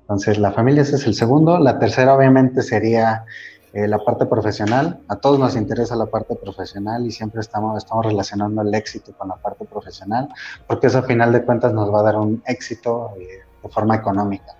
[0.00, 1.58] Entonces, la familia ese es el segundo.
[1.58, 3.26] La tercera, obviamente, sería
[3.74, 5.00] eh, la parte profesional.
[5.08, 9.26] A todos nos interesa la parte profesional y siempre estamos, estamos relacionando el éxito con
[9.26, 10.28] la parte profesional,
[10.68, 13.96] porque eso a final de cuentas nos va a dar un éxito eh, de forma
[13.96, 14.52] económica.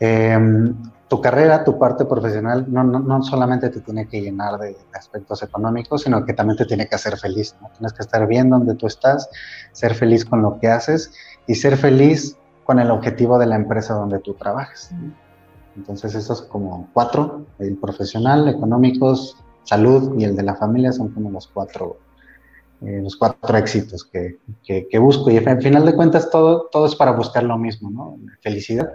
[0.00, 0.74] Em,
[1.06, 5.44] tu carrera, tu parte profesional, no, no, no, solamente te tiene que llenar de, aspectos
[5.44, 7.54] económicos, sino que también te tiene que hacer feliz.
[7.78, 9.30] Tienes que estar bien donde tú estás,
[9.70, 11.12] ser feliz con lo que haces
[11.46, 14.90] y ser feliz con el objetivo de la empresa donde tú trabajas.
[15.76, 21.30] Entonces, esos como cuatro, el profesional, económicos, salud y el de la familia son como
[21.30, 21.98] los cuatro,
[22.82, 25.30] eh, los cuatro éxitos que, que, busco.
[25.30, 28.18] Y al final de cuentas, todo, todo es para buscar lo mismo, ¿no?
[28.40, 28.92] Felicidad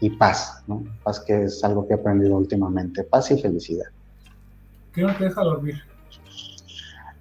[0.00, 0.84] y paz, ¿no?
[1.02, 3.86] Paz que es algo que he aprendido últimamente, paz y felicidad.
[4.92, 5.76] ¿Qué no te deja dormir?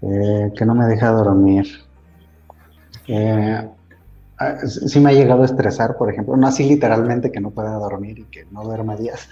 [0.02, 1.66] Eh, que no me deja dormir.
[3.08, 3.70] Eh,
[4.66, 8.20] sí me ha llegado a estresar, por ejemplo, no así literalmente que no pueda dormir
[8.20, 9.30] y que no duerma días,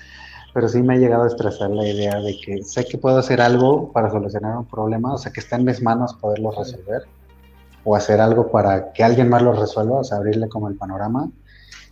[0.54, 3.42] pero sí me ha llegado a estresar la idea de que sé que puedo hacer
[3.42, 7.04] algo para solucionar un problema, o sea, que está en mis manos poderlo resolver,
[7.84, 11.30] o hacer algo para que alguien más lo resuelva, o sea, abrirle como el panorama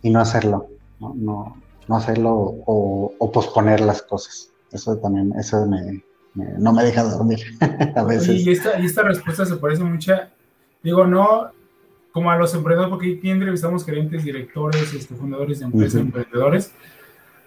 [0.00, 0.68] y no hacerlo,
[1.00, 1.56] no, no,
[1.88, 2.32] no hacerlo
[2.66, 4.50] o, posponer las cosas.
[4.70, 6.02] Eso también, eso me,
[6.34, 7.40] no me deja dormir
[7.96, 8.40] a veces.
[8.40, 10.14] Y esta, y esta respuesta se parece mucho,
[10.82, 11.50] digo, no,
[12.12, 16.72] como a los emprendedores, porque aquí entrevistamos gerentes, directores, este, fundadores de empresas, emprendedores,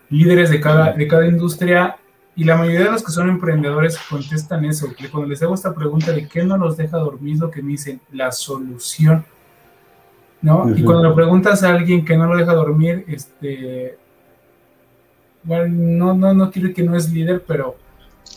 [0.09, 1.97] líderes de cada, de cada industria,
[2.35, 5.73] y la mayoría de los que son emprendedores contestan eso, que cuando les hago esta
[5.73, 9.23] pregunta de qué no los deja dormir, lo que me dicen, la solución,
[10.41, 10.75] ¿no?
[10.75, 13.97] Y cuando le preguntas a alguien que no lo deja dormir, este,
[15.43, 17.77] bueno, no, no, no quiero que no es líder, pero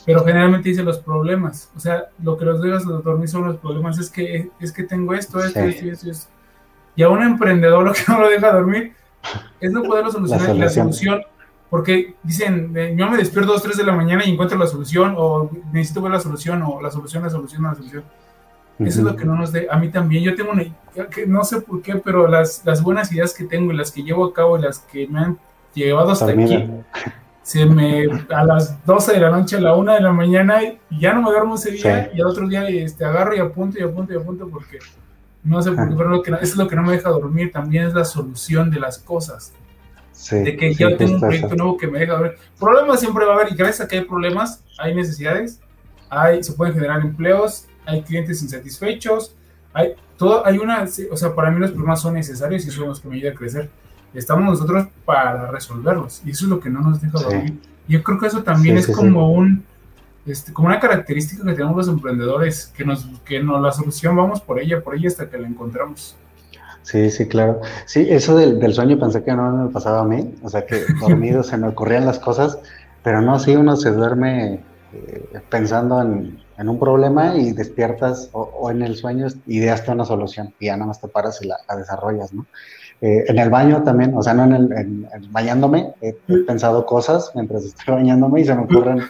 [0.09, 1.71] pero generalmente dice los problemas.
[1.77, 3.99] O sea, lo que los dejas dormir son los problemas.
[3.99, 6.31] Es que, es que tengo esto, esto, esto, esto, esto.
[6.97, 8.94] Y a un emprendedor lo que no lo deja dormir
[9.61, 10.49] es no poderlo solucionar.
[10.49, 11.21] La, la solución,
[11.68, 15.12] porque dicen, yo me despierto a las 3 de la mañana y encuentro la solución,
[15.14, 18.05] o necesito ver la solución, o la solución, la solución, la solución.
[18.79, 19.68] Eso es lo que no nos de.
[19.71, 20.64] A mí también, yo tengo una.
[21.11, 24.03] Que no sé por qué, pero las, las buenas ideas que tengo y las que
[24.03, 25.38] llevo a cabo y las que me han
[25.75, 26.66] llevado hasta aquí
[27.48, 31.00] se me a las 12 de la noche, a la 1 de la mañana, y
[31.00, 33.82] ya no me duermo ese día, y al otro día este, agarro y apunto y
[33.82, 34.78] apunto y apunto porque
[35.44, 37.50] no sé por qué, pero lo que, eso es lo que no me deja dormir,
[37.50, 39.54] también es la solución de las cosas.
[40.30, 42.32] de que ya tengo un proyecto nuevo que me deja dormir.
[42.61, 45.58] Problemas siempre va a haber, y gracias a que hay problemas, hay necesidades,
[46.11, 49.34] hay, se pueden generar empleos, hay clientes insatisfechos,
[49.72, 53.00] hay todo, hay una, o sea, para mí los problemas son necesarios y son los
[53.00, 53.70] que me ayudan a crecer
[54.14, 57.59] estamos nosotros para resolverlos y eso es lo que no nos deja dormir.
[57.87, 59.64] Yo creo que eso también es como un
[60.27, 64.42] este, como una característica que tenemos los emprendedores, que nos que no la solución vamos
[64.42, 66.16] por ella, por ella hasta que la encontramos.
[66.83, 67.61] Sí, sí, claro.
[67.87, 71.42] Sí, eso del, sueño pensé que no me pasaba a mí, o sea que dormido
[71.42, 72.59] se me ocurrían las cosas,
[73.03, 74.61] pero no, sí uno se duerme
[74.92, 80.66] eh, pensando en, un problema y despiertas o, en el sueño ideaste una solución y
[80.66, 82.47] ya nada más te paras y la, la desarrollas, ¿no?
[83.00, 86.14] Eh, en el baño también, o sea, no en el bañándome, he,
[86.46, 89.02] pensado cosas mientras estoy bañándome y se me ocurren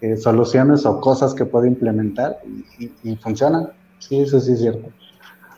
[0.00, 2.38] eh, soluciones o cosas que puedo implementar
[2.78, 3.68] y, funcionan.
[4.00, 4.88] Sí, eso sí es cierto.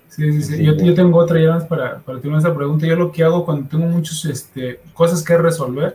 [0.09, 0.65] Sí, sí, sí.
[0.65, 2.87] Yo, yo, tengo otra ya más para, para tener esa pregunta.
[2.87, 5.95] Yo lo que hago cuando tengo muchas este, cosas que resolver,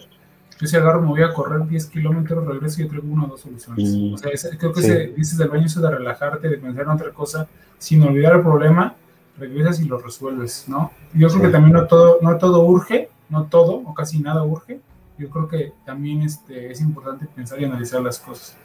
[0.59, 3.41] yo si agarro, me voy a correr 10 kilómetros, regreso y traigo una o dos
[3.41, 3.93] soluciones.
[3.93, 6.89] Mm, o sea, creo que ese, dices del baño eso de relajarte, de pensar en
[6.89, 8.95] otra cosa, sin olvidar el problema
[9.37, 10.91] regresas y lo resuelves, ¿no?
[11.13, 14.79] Yo creo que también no todo, no todo urge, no todo o casi nada urge.
[15.17, 18.55] Yo creo que también este, es importante pensar y analizar las cosas.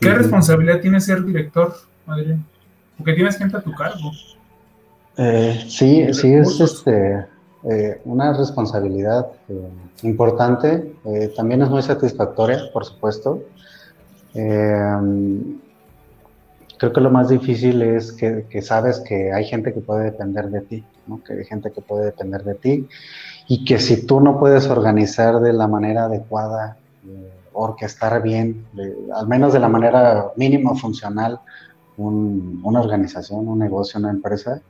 [0.00, 1.74] ¿Qué responsabilidad tiene ser director,
[2.06, 2.36] Madrid?
[2.96, 4.12] Porque tienes gente a tu cargo.
[5.16, 7.26] Eh, sí, sí, es este,
[7.64, 9.68] eh, una responsabilidad eh,
[10.02, 10.94] importante.
[11.36, 13.42] también es muy satisfactoria, por supuesto
[16.78, 20.60] creo que lo más difícil es que, sabes que hay gente que puede depender de
[20.60, 21.22] ti, ¿no?
[21.22, 22.88] que hay gente que puede depender de ti
[23.48, 28.66] y que si tú no puedes organizar de la manera adecuada eh, orquestar bien,
[29.14, 31.40] al menos de la manera mínima funcional,
[31.96, 34.60] una organización, un negocio, una empresa,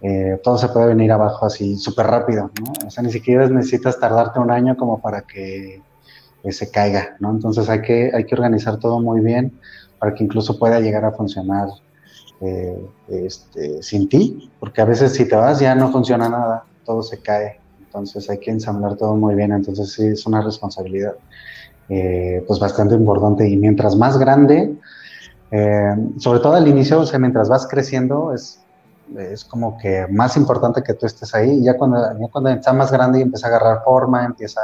[0.00, 2.86] eh, todo se puede venir abajo así súper rápido, ¿no?
[2.86, 5.82] O sea, ni siquiera necesitas tardarte un año como para que
[6.50, 7.30] se caiga, ¿no?
[7.30, 9.52] Entonces hay que, hay que organizar todo muy bien
[10.04, 11.68] para que incluso pueda llegar a funcionar
[12.42, 17.02] eh, este, sin ti, porque a veces si te vas ya no funciona nada, todo
[17.02, 21.14] se cae, entonces hay que ensamblar todo muy bien, entonces sí es una responsabilidad
[21.86, 24.74] pues bastante importante y mientras más grande,
[26.18, 28.60] sobre todo al inicio, o sea, mientras vas creciendo, es
[29.18, 31.62] es como que más importante que tú estés ahí.
[31.62, 34.60] Ya cuando, ya cuando está más grande y empieza a agarrar forma, empieza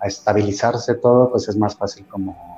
[0.00, 2.53] a estabilizarse todo, pues es más fácil como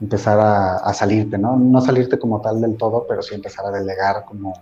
[0.00, 1.56] empezar a, salirte, ¿no?
[1.56, 4.52] No salirte como tal del todo, pero sí empezar a delegar como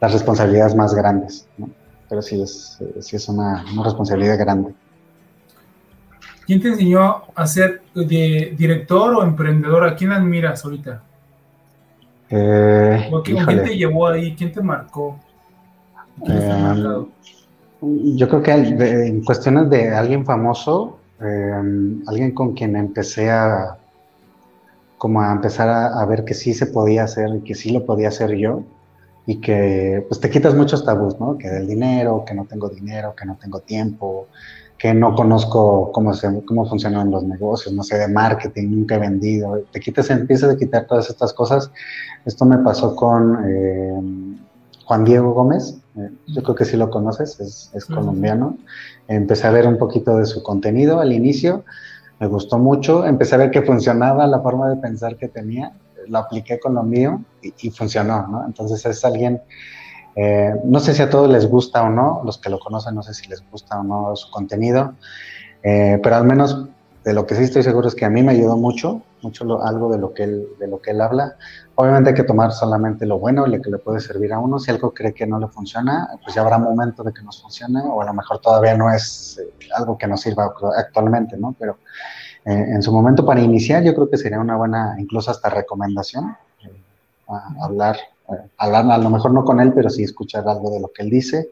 [0.00, 1.70] las responsabilidades más grandes, ¿no?
[2.08, 4.74] Pero sí es, sí es una, una responsabilidad grande.
[6.46, 9.84] ¿Quién te enseñó a ser de director o emprendedor?
[9.84, 11.02] ¿A quién admiras ahorita?
[12.28, 14.34] Eh, ¿Quién te llevó ahí?
[14.34, 15.18] ¿Quién te marcó?
[16.26, 17.04] Eh,
[17.80, 23.78] yo creo que en cuestiones de alguien famoso, eh, alguien con quien empecé a
[25.04, 28.08] como a empezar a, ver que sí se podía hacer y que sí lo podía
[28.08, 28.62] hacer yo
[29.26, 31.36] y que pues te quitas muchos tabús, ¿no?
[31.36, 34.28] Que del dinero, que no tengo dinero, que no tengo tiempo,
[34.78, 38.98] que no conozco cómo, se, cómo funcionan los negocios, no sé, de marketing, nunca he
[38.98, 39.62] vendido.
[39.70, 41.70] Te quitas, empiezas a quitar todas estas cosas.
[42.24, 44.38] Esto me pasó con eh,
[44.86, 48.56] Juan Diego Gómez, eh, yo creo que sí lo conoces, es, es colombiano.
[49.06, 51.62] Empecé a ver un poquito de su contenido al inicio,
[52.20, 55.72] me gustó mucho, empecé a ver que funcionaba la forma de pensar que tenía,
[56.08, 58.44] lo apliqué con lo mío y, funcionó, ¿no?
[58.44, 59.40] Entonces es alguien
[60.16, 63.02] eh, no sé si a todos les gusta o no, los que lo conocen no
[63.02, 64.94] sé si les gusta o no su contenido,
[65.62, 66.68] eh, pero al menos
[67.04, 69.90] de lo que sí estoy seguro es que a mí me ayudó mucho, mucho algo
[69.90, 71.36] de lo, que él, de lo que él habla.
[71.76, 74.58] Obviamente hay que tomar solamente lo bueno y lo que le puede servir a uno.
[74.58, 77.80] Si algo cree que no le funciona, pues ya habrá momento de que nos funcione
[77.82, 81.54] o a lo mejor todavía no es eh, algo que nos sirva actualmente, ¿no?
[81.58, 81.78] Pero
[82.46, 86.36] en su momento para iniciar yo creo que sería una buena, incluso hasta recomendación,
[87.62, 87.96] hablar
[88.56, 91.10] hablar a lo mejor no con él, pero sí escuchar algo de lo que él
[91.10, 91.50] dice.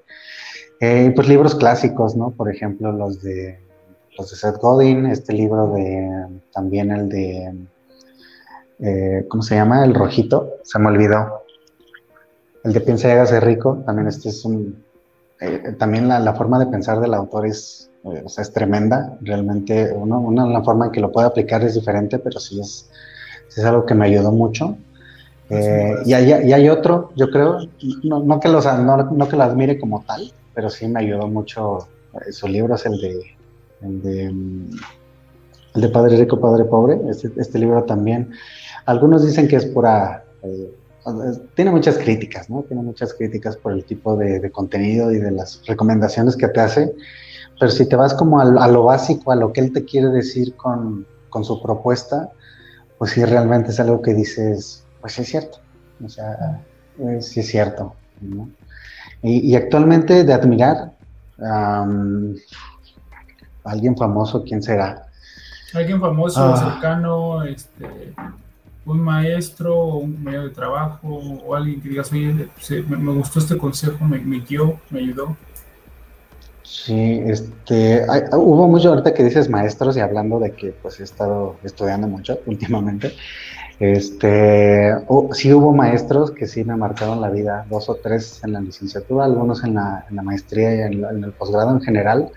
[0.81, 2.31] Eh, pues libros clásicos, ¿no?
[2.31, 3.61] Por ejemplo, los de,
[4.19, 7.55] los de Seth Godin, este libro de, también el de,
[8.83, 9.85] eh, ¿cómo se llama?
[9.85, 11.45] El rojito, se me olvidó.
[12.65, 14.85] El de Piensa y hágase rico, también este es un,
[15.41, 20.21] eh, también la, forma de pensar del autor es, o sea, es tremenda, realmente uno,
[20.21, 22.89] una, la forma en que lo puede aplicar es diferente, pero sí es,
[23.49, 24.77] sí es algo que me ayudó mucho.
[25.51, 27.59] Eh, y, hay, y, hay, otro, yo creo,
[28.05, 31.89] no, no que los, no, que lo admire como tal, pero sí me ayudó mucho.
[32.15, 33.37] Eh, su libro es el de,
[33.83, 34.71] el de, mm,
[35.75, 37.01] el de Padre Rico, Padre Pobre.
[37.11, 38.33] Este, este, libro también.
[38.87, 40.25] Algunos dicen que es pura.
[40.43, 40.73] Eh,
[41.55, 42.63] tiene muchas críticas, ¿no?
[42.63, 46.95] Tiene muchas críticas por el tipo de, contenido y de las recomendaciones que te hace.
[47.59, 50.09] Pero si te vas como a, a lo básico, a lo que él te quiere
[50.09, 52.31] decir con, con su propuesta,
[52.99, 55.59] pues sí, realmente es algo que dices, pues es cierto,
[56.05, 56.63] o sea,
[57.21, 57.97] sí es cierto.
[59.23, 60.93] Y, actualmente de admirar
[61.45, 61.85] a
[63.65, 65.07] alguien famoso, ¿quién será?
[65.75, 66.73] Alguien famoso, ah.
[66.73, 68.15] cercano, este,
[68.85, 72.49] un maestro, un medio de trabajo, o alguien que digas, oye,
[72.89, 75.37] me, gustó este consejo, me, me guió, me ayudó.
[76.73, 81.57] Sí, este, hubo mucho ahorita que dices maestros y hablando de que pues he estado
[81.63, 83.15] estudiando mucho últimamente.
[83.79, 84.95] Este,
[85.33, 89.25] sí hubo maestros que sí me marcaron la vida, dos o tres en la licenciatura,
[89.25, 92.31] algunos en la, maestría y en, el posgrado en general,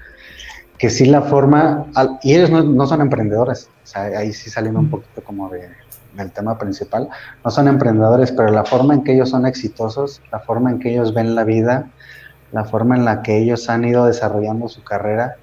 [0.77, 1.85] que sí la forma,
[2.23, 5.69] y ellos no, son emprendedores, o sea, ahí sí saliendo un poquito como de,
[6.15, 7.09] del tema principal,
[7.43, 10.91] no son emprendedores, pero la forma en que ellos son exitosos, la forma en que
[10.91, 11.89] ellos ven la vida,
[12.51, 15.35] la forma en la que ellos han ido desarrollando su carrera,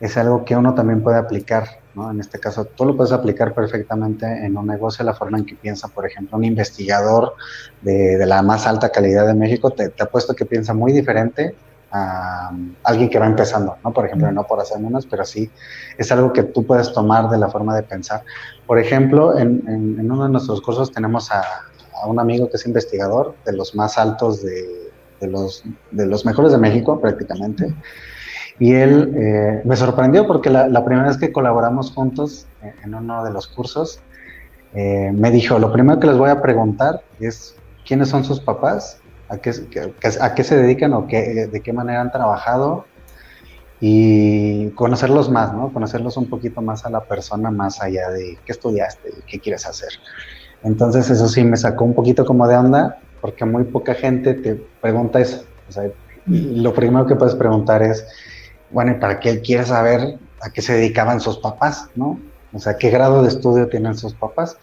[0.00, 1.68] es algo que uno también puede aplicar
[2.10, 5.54] en este caso, tú lo puedes aplicar perfectamente en un negocio, la forma en que
[5.54, 7.34] piensa, por ejemplo, un investigador
[7.82, 11.54] de, la más alta calidad de México, te, te, apuesto que piensa muy diferente
[11.90, 12.50] a
[12.84, 13.92] alguien que va empezando, ¿no?
[13.92, 15.50] Por ejemplo, no por hacer menos, pero sí
[15.96, 18.22] es algo que tú puedes tomar de la forma de pensar.
[18.66, 21.42] Por ejemplo, en, uno de nuestros cursos tenemos a,
[22.06, 24.92] un amigo que es investigador de los más altos de,
[25.26, 27.74] los, de los mejores de México prácticamente.
[28.60, 32.46] Y él eh, me sorprendió porque la, primera vez que colaboramos juntos
[32.84, 34.00] en uno de los cursos,
[34.74, 39.00] eh, me dijo, lo primero que les voy a preguntar es quiénes son sus papás,
[39.28, 42.86] a qué, se dedican o qué, de qué manera han trabajado
[43.80, 45.72] y conocerlos más, ¿no?
[45.72, 49.90] Conocerlos un poquito más a la persona, más allá de qué estudiaste, qué quieres hacer.
[50.62, 54.56] Entonces eso sí me sacó un poquito como de onda, porque muy poca gente te
[54.80, 55.44] pregunta eso.
[55.68, 55.84] O sea,
[56.26, 58.04] lo primero que puedes preguntar es,
[58.70, 62.18] bueno, ¿y para qué quieres saber a qué se dedicaban sus papás, no?
[62.52, 64.56] O sea, ¿qué grado de estudio tienen sus papás?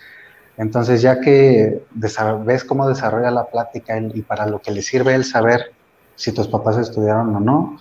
[0.58, 5.26] Entonces, ya que ves cómo desarrolla la plática y para lo que le sirve el
[5.26, 5.74] saber
[6.16, 7.78] si tus papás estudiaron o no,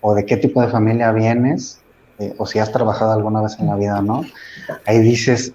[0.00, 1.80] o de qué tipo de familia vienes,
[2.18, 4.22] eh, o si has trabajado alguna vez en la vida o no,
[4.84, 5.54] ahí dices,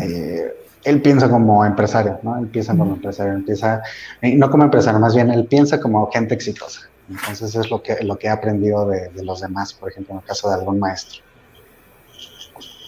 [0.00, 0.52] eh,
[0.84, 2.38] él piensa como empresario, ¿no?
[2.38, 3.82] Él piensa como empresario, empieza,
[4.22, 6.88] eh, no como empresario, más bien él piensa como gente exitosa.
[7.08, 10.20] Entonces es lo que, lo que he aprendido de, de los demás, por ejemplo, en
[10.20, 11.22] el caso de algún maestro.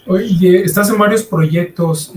[0.06, 2.12] Oye, estás en varios proyectos.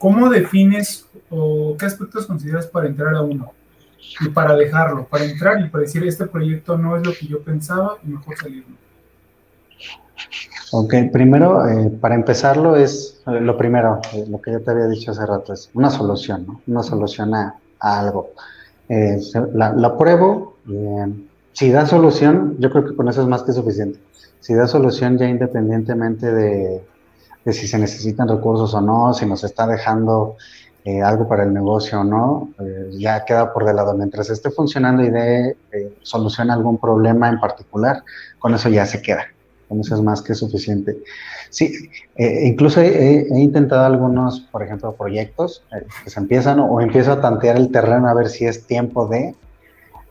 [0.00, 3.52] ¿Cómo defines o qué aspectos consideras para entrar a uno?
[4.22, 7.42] Y para dejarlo, para entrar y para decir, este proyecto no es lo que yo
[7.42, 8.76] pensaba y mejor salirlo.
[10.72, 14.86] Ok, primero, eh, para empezarlo es, eh, lo primero, eh, lo que yo te había
[14.86, 16.62] dicho hace rato, es una solución, ¿no?
[16.66, 18.30] Una solución a, algo.
[18.88, 20.56] La, la, pruebo,
[21.52, 24.00] si da solución, yo creo que con eso es más que suficiente.
[24.40, 26.82] Si da solución ya independientemente de,
[27.44, 30.36] de si se necesitan recursos o no, si nos está dejando
[30.84, 33.94] eh, algo para el negocio o no, eh, ya queda por de lado.
[33.94, 38.02] Mientras esté funcionando y dé eh, solución a algún problema en particular,
[38.38, 39.26] con eso ya se queda.
[39.68, 40.98] Con eso es más que suficiente.
[41.50, 41.72] Sí,
[42.16, 45.64] incluso he, intentado algunos, por ejemplo, proyectos
[46.02, 49.34] que se empiezan o, empiezo a tantear el terreno a ver si es tiempo de.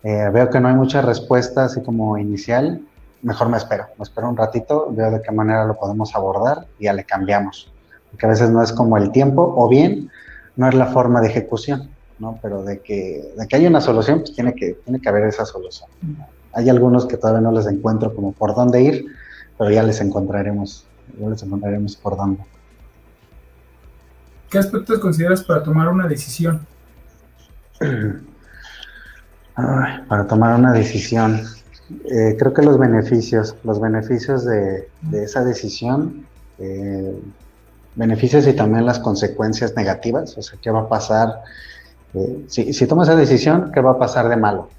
[0.04, 2.82] veo que no hay mucha respuesta así como inicial
[3.22, 6.86] mejor me espero, me espero un ratito, veo de qué manera lo podemos abordar y
[6.86, 7.72] ya le cambiamos.
[8.10, 10.10] Porque a veces no es como el tiempo, o bien
[10.56, 12.40] no es la forma de ejecución, ¿no?
[12.42, 15.46] Pero de que, de que hay una solución, pues tiene que, tiene que haber esa
[15.46, 15.90] solución.
[16.54, 19.06] Hay algunos que todavía no les encuentro como por dónde ir,
[19.58, 20.86] pero ya les encontraremos,
[21.20, 22.44] ya les encontraremos por dónde.
[24.50, 26.66] ¿Qué aspectos consideras para tomar una decisión?
[30.08, 31.44] para tomar una decisión.
[32.06, 36.26] Eh, creo que los beneficios, los beneficios de, esa decisión,
[36.60, 37.20] eh,
[37.96, 41.42] beneficios y también las consecuencias negativas, o sea, qué va a pasar,
[42.14, 44.70] eh, si, si tomas esa decisión, qué va a pasar de malo,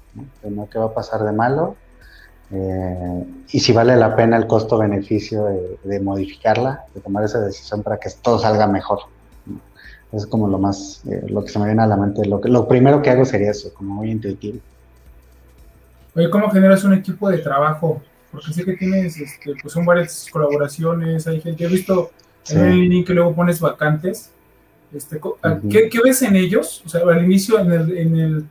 [0.41, 1.75] ¿Qué va a pasar de malo?
[2.53, 5.45] y si vale la pena el costo-beneficio
[5.85, 8.99] de, modificarla, de tomar esa decisión para que todo salga mejor.
[10.11, 12.25] Es como lo más, lo que se me viene a la mente.
[12.25, 14.59] Lo primero que hago sería eso, como muy intuitivo.
[16.15, 18.01] Oye, ¿cómo generas un equipo de trabajo?
[18.31, 22.11] Porque sé que tienes, este, pues son varias colaboraciones, hay gente, he visto
[22.49, 24.31] en el link que luego pones vacantes.
[24.93, 25.21] Este,
[25.69, 26.83] ¿qué, ves en ellos?
[26.85, 28.45] O sea, al inicio, en, el, en, el,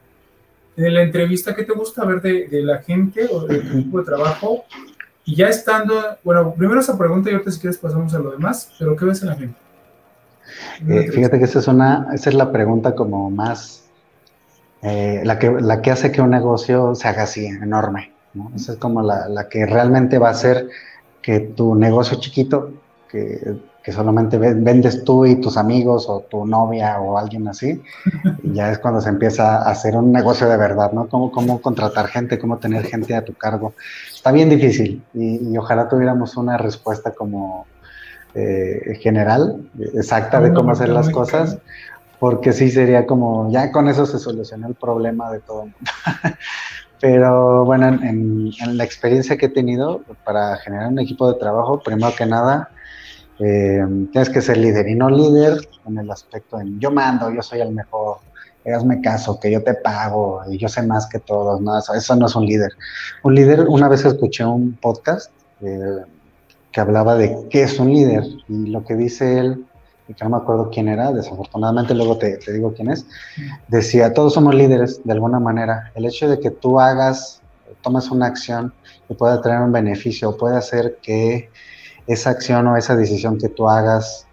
[0.76, 4.64] en la entrevista, ¿qué te gusta ver de, la gente o del equipo de trabajo?
[5.24, 8.72] Y ya estando, bueno, primero esa pregunta y ahorita si quieres pasamos a lo demás,
[8.78, 9.56] pero ¿qué ves en la gente?
[10.88, 13.84] Eh, fíjate que esa es, una, esa es la pregunta como más
[14.82, 18.12] eh, la, que, la que hace que un negocio se haga así, enorme.
[18.54, 20.68] Esa es como la, la, que realmente va a hacer
[21.20, 22.72] que tu negocio chiquito,
[23.10, 27.82] que, que, solamente vendes tú y tus amigos o tu novia o alguien así,
[28.44, 31.08] ya es cuando se empieza a hacer un negocio de verdad, ¿no?
[31.08, 33.74] Cómo, cómo contratar gente, cómo tener gente a tu cargo.
[34.14, 37.66] Está bien difícil y, ojalá tuviéramos una respuesta como
[38.34, 39.60] eh, general,
[39.92, 41.58] exacta de cómo hacer las cosas
[42.20, 45.90] porque sí sería como, ya con eso se solucionó el problema de todo el mundo.
[47.00, 52.14] Pero bueno, en, la experiencia que he tenido para generar un equipo de trabajo, primero
[52.14, 52.68] que nada,
[53.38, 57.40] eh, tienes que ser líder y no líder en el aspecto en yo mando, yo
[57.40, 58.18] soy el mejor,
[58.66, 61.78] hazme caso, que yo te pago y yo sé más que todos, ¿no?
[61.78, 62.72] Eso, no es un líder.
[63.24, 65.30] Un líder, una vez escuché un podcast
[65.62, 66.04] eh,
[66.70, 69.64] que hablaba de qué es un líder y lo que dice él
[70.14, 73.06] que no me acuerdo quién era, desafortunadamente luego te, digo quién es,
[73.68, 75.92] decía, todos somos líderes de alguna manera.
[75.94, 77.40] El hecho de que tú hagas,
[77.82, 78.72] tomes una acción
[79.08, 81.50] que pueda traer un beneficio, puede hacer que
[82.06, 84.26] esa acción o esa decisión que tú hagas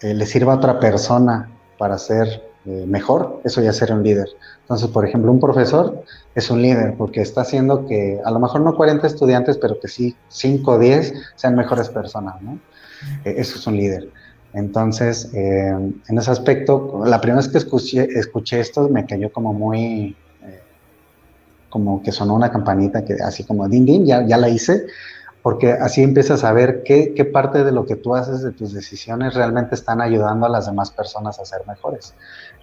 [0.00, 4.28] eh, le sirva a otra persona para ser eh, mejor, eso ya sería un líder.
[4.60, 6.04] Entonces, por ejemplo, un profesor
[6.34, 9.88] es un líder porque está haciendo que a lo mejor no 40 estudiantes, pero que
[9.88, 12.58] sí 5 o 10 sean mejores personas, ¿no?
[13.24, 14.08] Eh, eso es un líder.
[14.54, 15.68] Entonces, eh,
[16.08, 20.60] en ese aspecto, la primera vez que escuché, escuché esto me cayó como muy, eh,
[21.70, 24.86] como que sonó una campanita que así como din din, ya, ya la hice,
[25.42, 28.74] porque así empiezas a ver qué, qué, parte de lo que tú haces, de tus
[28.74, 32.14] decisiones, realmente están ayudando a las demás personas a ser mejores.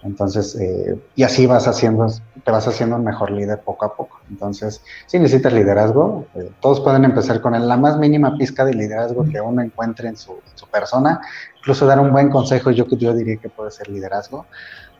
[0.02, 2.06] Entonces, eh, y así vas haciendo,
[2.42, 4.20] te vas haciendo un mejor líder poco a poco.
[4.30, 9.24] Entonces, si necesitas liderazgo, eh, todos pueden empezar con la más mínima pizca de liderazgo
[9.28, 10.38] que uno encuentre en su,
[10.70, 11.20] persona,
[11.58, 14.46] incluso dar un buen consejo, yo, yo diría que puede ser liderazgo.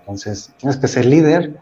[0.01, 1.57] Entonces, tienes que ser líder,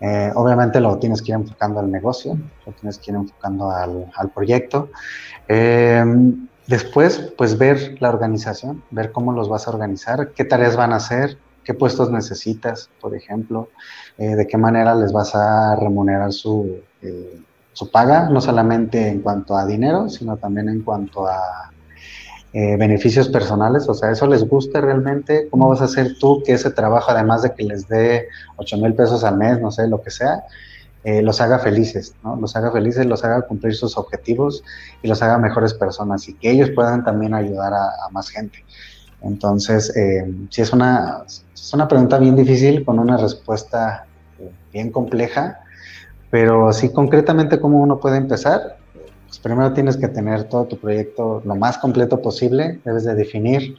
[0.00, 4.10] eh, obviamente lo tienes que ir enfocando al negocio, lo tienes que ir enfocando al,
[4.16, 4.88] al proyecto.
[5.46, 6.04] Eh,
[6.66, 10.96] después, pues ver la organización, ver cómo los vas a organizar, qué tareas van a
[10.96, 13.68] hacer, qué puestos necesitas, por ejemplo,
[14.18, 16.80] eh, de qué manera les vas a remunerar su,
[17.72, 21.70] su paga, no solamente en cuanto a dinero, sino también en cuanto a
[22.52, 26.54] eh, beneficios personales, o sea, eso les gusta realmente, ¿cómo vas a hacer tú que
[26.54, 30.02] ese trabajo, además de que les dé 8 mil pesos al mes, no sé, lo
[30.02, 30.42] que sea,
[31.04, 32.34] eh, los haga felices, ¿no?
[32.34, 34.64] Los haga felices, los haga cumplir sus objetivos
[35.00, 38.64] y los haga mejores personas y que ellos puedan también ayudar a, más gente.
[39.22, 44.06] Entonces, eh, sí es una, es una pregunta bien difícil con una respuesta
[44.72, 45.60] bien compleja,
[46.30, 48.78] pero sí concretamente cómo uno puede empezar,
[49.26, 53.76] pues primero tienes que tener todo tu proyecto lo más completo posible, debes de definir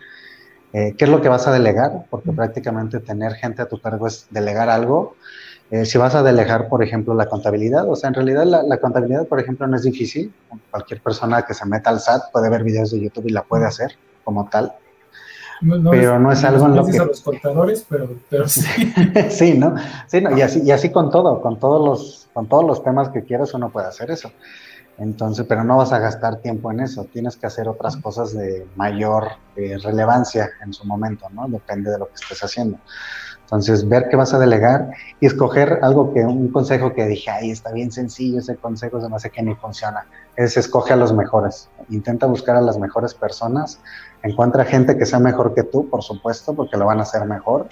[0.74, 4.08] eh, qué es lo que vas a delegar, porque prácticamente tener gente a tu cargo
[4.08, 5.16] es delegar algo.
[5.70, 9.28] Eh, si vas a delegar, por ejemplo, la contabilidad, o sea, en realidad la, contabilidad,
[9.28, 10.34] por ejemplo, no es difícil.
[10.70, 13.66] Cualquier persona que se meta al SAT puede ver videos de YouTube y la puede
[13.66, 14.74] hacer como tal.
[15.90, 16.98] Pero no es algo en lo que...
[16.98, 18.62] a los contadores, pero, pero sí.
[19.30, 19.76] sí, ¿no?
[20.08, 20.38] Sí, ¿no?
[20.38, 23.54] Y, así, y así con todo, con todos, los, con todos los temas que quieras
[23.54, 24.32] uno puede hacer eso.
[24.98, 28.68] Entonces, pero no vas a gastar tiempo en eso, tienes que hacer otras cosas de
[28.76, 31.48] mayor eh, relevancia en su momento, ¿no?
[31.48, 32.78] Depende de lo que estés haciendo.
[33.52, 37.52] Entonces, ver qué vas a delegar y escoger algo que, un consejo que dije, ay,
[37.52, 40.06] está bien sencillo ese consejo, se me hace que ni funciona,
[40.38, 43.80] es escoge a los mejores, intenta buscar a las mejores personas,
[44.24, 47.68] encuentra gente que sea mejor que tú, por supuesto, porque lo van a hacer mejor.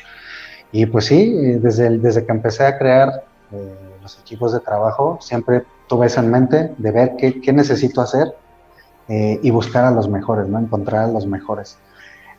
[0.72, 5.64] Y pues sí, desde, desde que empecé a crear eh, los equipos de trabajo, siempre
[5.88, 8.34] tuve eso en mente, de ver qué, qué necesito hacer
[9.08, 10.60] eh, y buscar a los mejores, ¿no?
[10.60, 11.78] Encontrar a los mejores.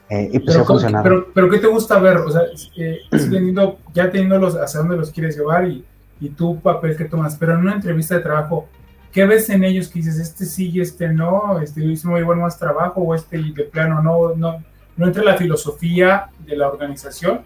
[0.08, 1.02] Eh, y pues pero, funcionar.
[1.02, 2.18] Pero, pero, ¿qué te gusta ver?
[2.18, 2.42] O sea,
[2.76, 5.84] eh, teniendo, ya teniéndolos hacia dónde los quieres llevar y,
[6.20, 8.66] y tu papel que tomas, pero en una entrevista de trabajo,
[9.12, 12.40] ¿qué ves en ellos que dices, este sí y este no, este hizo muy buen
[12.40, 14.62] más trabajo o este de plano no, no,
[14.96, 17.42] no entra la filosofía de la organización?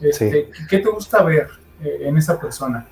[0.00, 1.48] Este, ¿Qué te gusta ver
[1.82, 2.86] eh, en esa persona?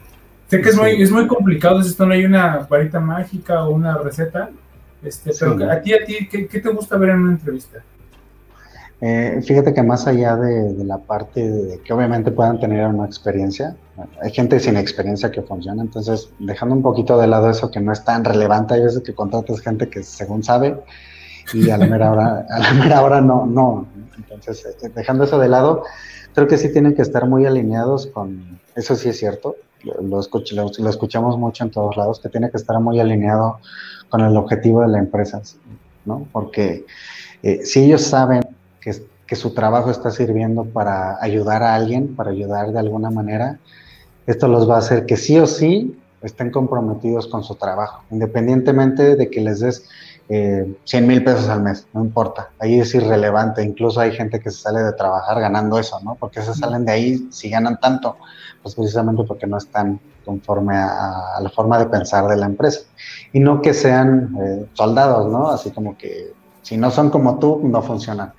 [0.49, 3.99] Sé que es, muy, es muy complicado, esto no hay una varita mágica o una
[3.99, 4.51] receta,
[5.03, 7.83] este, pero a ti, a ti, ¿qué, te gusta ver en una entrevista?
[9.01, 13.77] Eh, fíjate que más allá de, la parte de que obviamente puedan tener una experiencia,
[14.23, 17.93] hay gente sin experiencia que funciona, entonces dejando un poquito de lado eso que no
[17.93, 20.79] es tan relevante, hay veces que contratas gente que según sabe
[21.53, 23.87] y a la mera hora, a la mera hora no, no.
[24.17, 25.85] Entonces, eh, dejando eso de lado,
[26.35, 30.91] creo que sí tienen que estar muy alineados con, eso sí es cierto, lo, lo,
[30.91, 33.59] escuchamos mucho en todos lados, que tiene que estar muy alineado
[34.09, 35.43] con el objetivo de la empresa,
[36.07, 36.27] ¿no?
[36.33, 36.87] Porque
[37.43, 38.43] eh, si ellos saben
[39.27, 43.59] que, su trabajo está sirviendo para ayudar a alguien, para ayudar de alguna manera,
[44.27, 49.17] esto los va a hacer que sí o sí estén comprometidos con su trabajo, independientemente
[49.17, 49.85] de que les des
[50.29, 54.51] eh, 100 mil pesos al mes, no importa, ahí es irrelevante, incluso hay gente que
[54.51, 56.17] se sale de trabajar ganando eso, ¿no?
[56.17, 58.17] Porque se salen de ahí si ganan tanto,
[58.63, 62.81] pues precisamente porque no están conforme a, la forma de pensar de la empresa.
[63.33, 65.49] Y no que sean eh, soldados, ¿no?
[65.49, 66.33] Así como que
[66.63, 68.33] si no son como tú, no funcionan.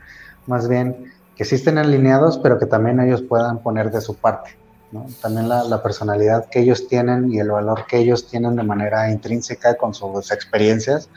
[0.47, 4.51] Más bien que sí estén alineados, pero que también ellos puedan poner de su parte.
[4.91, 5.05] ¿no?
[5.21, 9.11] También la, la, personalidad que ellos tienen y el valor que ellos tienen de manera
[9.11, 11.09] intrínseca con sus experiencias,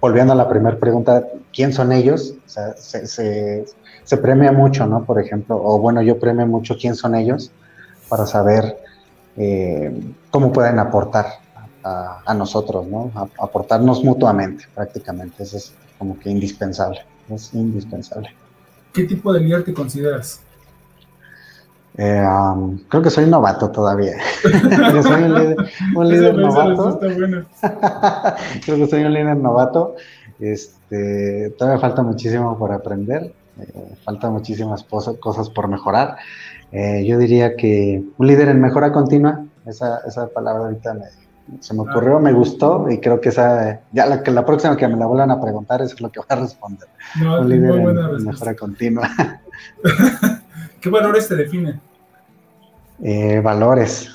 [0.00, 2.34] volviendo a la primera pregunta, ¿quién son ellos?
[2.46, 5.04] O sea, se, se, premia mucho, ¿no?
[5.04, 7.50] Por ejemplo, o bueno, yo premio mucho quién son ellos
[8.08, 8.76] para saber
[9.36, 9.92] eh,
[10.30, 11.26] cómo pueden aportar
[11.82, 13.10] a, a nosotros, ¿no?
[13.38, 15.42] aportarnos mutuamente, prácticamente.
[15.42, 17.00] Eso es como que indispensable,
[17.30, 18.30] es indispensable.
[18.92, 20.40] ¿Qué tipo de líder te consideras?
[21.96, 24.14] Eh, um, creo que soy novato todavía.
[25.02, 26.98] soy un líder, novato.
[28.64, 29.96] creo que soy un líder novato.
[30.38, 33.34] Este, todavía falta muchísimo por aprender.
[33.60, 36.16] Eh, falta muchísimas cosas por mejorar.
[36.72, 40.94] Eh, yo diría que un líder en mejora continua, esa, esa palabra ahorita
[41.58, 44.96] se me ocurrió, me gustó y creo que esa, ya la, la próxima que me
[44.96, 46.88] la vuelvan a preguntar es lo que voy a responder.
[47.40, 49.08] un líder en mejora continua.
[50.80, 51.80] ¿Qué valores te definen?
[53.02, 54.08] Eh, valores.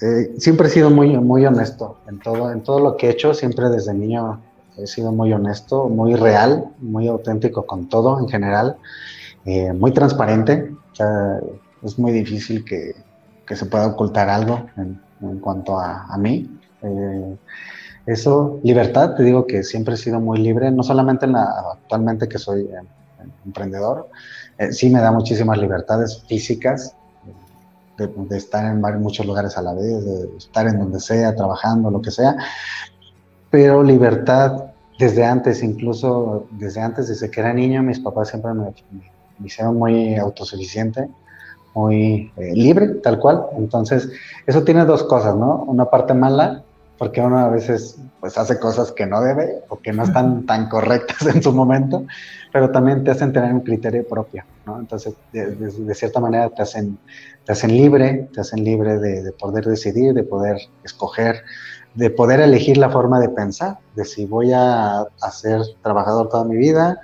[0.00, 3.34] Eh, siempre he sido muy, muy honesto en todo, en todo lo que he hecho,
[3.34, 4.40] siempre desde niño
[4.76, 8.76] he sido muy honesto, muy real, muy auténtico con todo en general,
[9.44, 10.74] eh, muy transparente.
[11.82, 12.94] es muy difícil que,
[13.46, 16.48] que, se pueda ocultar algo en, en cuanto a, a mí.
[16.82, 17.36] Eh,
[18.06, 22.28] eso, libertad, te digo que siempre he sido muy libre, no solamente en la, actualmente
[22.28, 22.68] que soy
[23.46, 24.10] emprendedor,
[24.70, 26.94] sí me da muchísimas libertades físicas,
[27.96, 32.02] de, estar en muchos lugares a la vez, de estar en donde sea, trabajando, lo
[32.02, 32.36] que sea,
[33.50, 34.64] pero libertad
[34.98, 38.74] desde antes, incluso desde antes, desde que era niño, mis papás siempre me,
[39.44, 41.08] hicieron muy autosuficiente,
[41.74, 43.46] muy eh, libre, tal cual.
[43.56, 44.08] Entonces,
[44.46, 45.64] eso tiene dos cosas, ¿no?
[45.66, 46.62] Una parte mala,
[46.98, 50.68] porque uno a veces pues hace cosas que no debe o que no están tan
[50.68, 52.06] correctas en su momento,
[52.52, 54.78] pero también te hacen tener un criterio propio, ¿no?
[54.78, 56.98] Entonces, de, cierta manera te hacen,
[57.44, 61.42] te hacen libre, te hacen libre de, poder decidir, de poder escoger,
[61.94, 66.44] de poder elegir la forma de pensar, de si voy a, a ser trabajador toda
[66.44, 67.00] mi vida,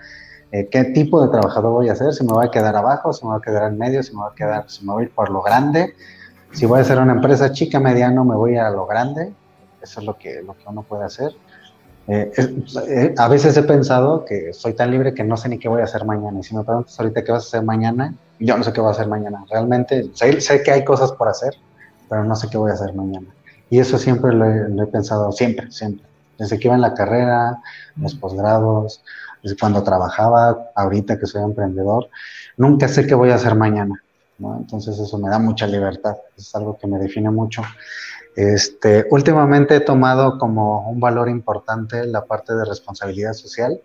[0.53, 3.25] eh, qué tipo de trabajador voy a ser, si me voy a quedar abajo, si
[3.25, 5.07] me voy a quedar en medio, si me voy a quedar, si me voy a
[5.07, 5.95] ir por lo grande,
[6.53, 9.33] si voy a ser una empresa chica, mediano, me voy a lo grande,
[9.81, 11.33] eso es lo que, lo que uno puede hacer.
[12.13, 12.33] Eh,
[12.89, 15.81] eh, a veces he pensado que soy tan libre que no sé ni qué voy
[15.81, 16.41] a hacer mañana.
[16.41, 18.89] Y si me preguntas ahorita qué vas a hacer mañana, yo no sé qué voy
[18.89, 19.45] a hacer mañana.
[19.49, 21.55] Realmente sé, que hay cosas por hacer,
[22.09, 23.29] pero no sé qué voy a hacer mañana.
[23.69, 24.45] Y eso siempre lo
[24.83, 26.05] he, pensado, siempre, siempre.
[26.37, 27.61] Desde que iba en la carrera,
[27.97, 29.03] los posgrados,
[29.59, 32.09] cuando trabajaba, ahorita que soy emprendedor,
[32.57, 34.03] nunca sé qué voy a hacer mañana.
[34.39, 37.63] Entonces eso me da mucha libertad, es algo que me define mucho.
[38.37, 43.81] Este, últimamente he tomado como un valor importante la parte de responsabilidad social.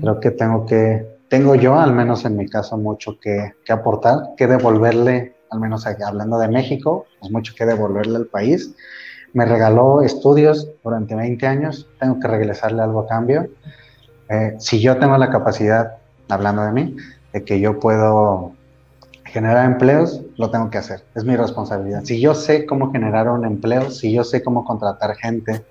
[0.00, 4.46] Creo que tengo que, tengo yo, al menos en mi caso, mucho que, aportar, que
[4.46, 8.74] devolverle, al menos hablando de México, pues mucho que devolverle al país.
[9.32, 13.48] Me regaló estudios durante 20 años, tengo que regresarle algo a cambio.
[14.28, 15.96] Eh, si yo tengo la capacidad,
[16.28, 16.96] hablando de mí,
[17.32, 18.52] de que yo puedo
[19.24, 22.02] generar empleos, lo tengo que hacer, es mi responsabilidad.
[22.04, 25.64] Si yo sé cómo generar un empleo, si yo sé cómo contratar gente,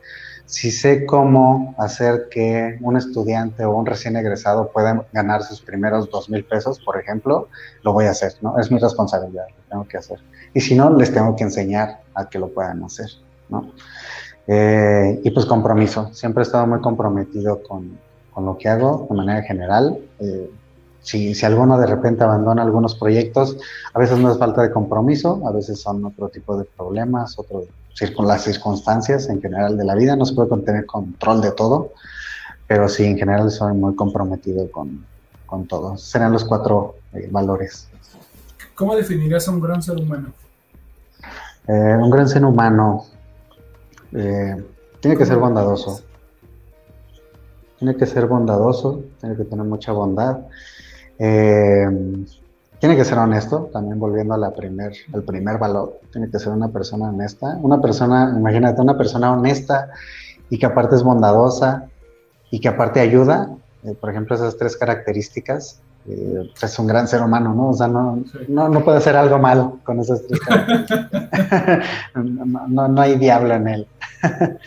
[0.45, 6.09] si sé cómo hacer que un estudiante o un recién egresado pueda ganar sus primeros
[6.09, 7.49] dos mil pesos, por ejemplo,
[7.83, 8.57] lo voy a hacer, ¿no?
[8.57, 10.19] Es mi responsabilidad, lo tengo que hacer.
[10.53, 13.09] Y si no, les tengo que enseñar a que lo puedan hacer,
[13.49, 13.73] ¿no?
[14.47, 17.99] Eh, y pues compromiso, siempre he estado muy comprometido con,
[18.37, 19.97] con lo que hago de manera general.
[20.19, 20.51] Eh,
[21.01, 23.57] si, si alguno de repente abandona algunos proyectos,
[23.91, 27.63] a veces no es falta de compromiso, a veces son otro tipo de problemas, otro,
[28.19, 31.93] las circunstancias en general de la vida, no se puede tener control de todo,
[32.67, 35.03] pero sí, en general soy muy comprometido con,
[35.47, 35.97] con todo.
[35.97, 37.87] Serán los cuatro eh, valores.
[38.75, 40.31] ¿Cómo definirías a un gran ser humano?
[41.67, 43.03] Eh, un gran ser humano
[44.11, 46.03] tiene que ser bondadoso.
[47.77, 50.39] Tiene que ser bondadoso, tiene que tener mucha bondad.
[51.19, 52.25] Eh,
[52.79, 56.53] tiene que ser honesto, también volviendo a la primer, al primer valor, tiene que ser
[56.53, 59.89] una persona honesta, una persona, imagínate, una persona honesta
[60.49, 61.87] y que aparte es bondadosa
[62.51, 63.49] y que aparte ayuda,
[63.83, 67.69] eh, por ejemplo, esas tres características, eh, es un gran ser humano, ¿no?
[67.69, 71.09] O sea, no, no, no puede hacer algo mal con esas tres características.
[72.13, 73.87] no, no hay diablo en él.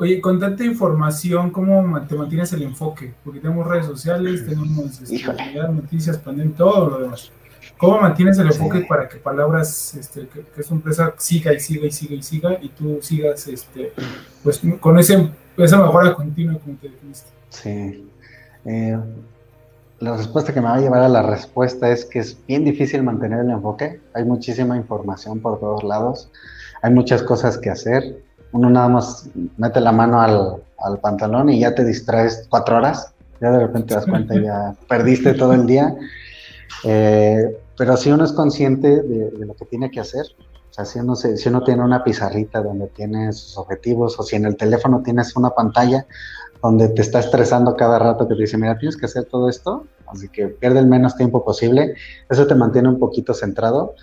[0.00, 3.14] Oye, con tanta información, ¿cómo te mantienes el enfoque?
[3.24, 5.24] Porque tenemos redes sociales, tenemos este,
[5.72, 7.32] noticias, pandemia, todo lo demás.
[7.76, 11.86] ¿Cómo mantienes el enfoque para que palabras, este, que, que, su empresa siga y siga
[11.86, 13.92] y siga y siga y tú sigas este,
[14.44, 17.30] pues, con ese, esa mejora continua como te definiste?
[17.48, 18.08] Sí.
[18.66, 18.98] Eh,
[19.98, 23.02] la respuesta que me va a llevar a la respuesta es que es bien difícil
[23.02, 24.00] mantener el enfoque.
[24.14, 26.30] Hay muchísima información por todos lados.
[26.82, 31.60] Hay muchas cosas que hacer uno nada más mete la mano al, al, pantalón y
[31.60, 35.66] ya te distraes cuatro horas, ya de repente te das cuenta ya perdiste todo el
[35.66, 35.94] día.
[36.84, 40.26] Eh, pero si uno es consciente de, lo que tiene que hacer,
[40.70, 44.36] o sea, si uno, si uno tiene una pizarrita donde tiene sus objetivos o si
[44.36, 46.06] en el teléfono tienes una pantalla
[46.62, 49.86] donde te está estresando cada rato que te dice, mira, tienes que hacer todo esto,
[50.08, 51.94] así que pierde el menos tiempo posible,
[52.28, 53.94] eso te mantiene un poquito centrado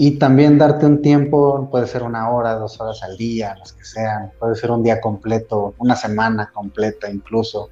[0.00, 3.84] y también darte un tiempo, puede ser una hora, dos horas al día, las que
[3.84, 7.70] sean, puede ser un día completo, una semana completa incluso,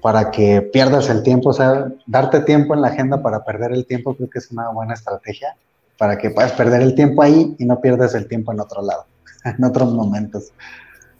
[0.00, 3.84] para que pierdas el tiempo, o sea, darte tiempo en la agenda para perder el
[3.84, 5.56] tiempo creo que es una buena estrategia,
[5.98, 9.04] para que puedas perder el tiempo ahí y no pierdas el tiempo en otro lado,
[9.44, 10.44] en otros momentos.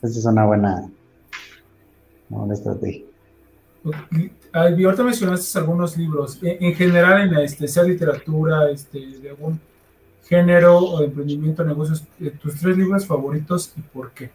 [0.01, 0.89] Esa es una buena,
[2.31, 3.05] buena estrategia.
[4.55, 6.39] ahorita mencionaste algunos libros.
[6.41, 9.68] En, general, en la este, sea literatura, este, de algún
[10.29, 14.31] género o de emprendimiento, negocios, eh, tus tres libros favoritos y por qué.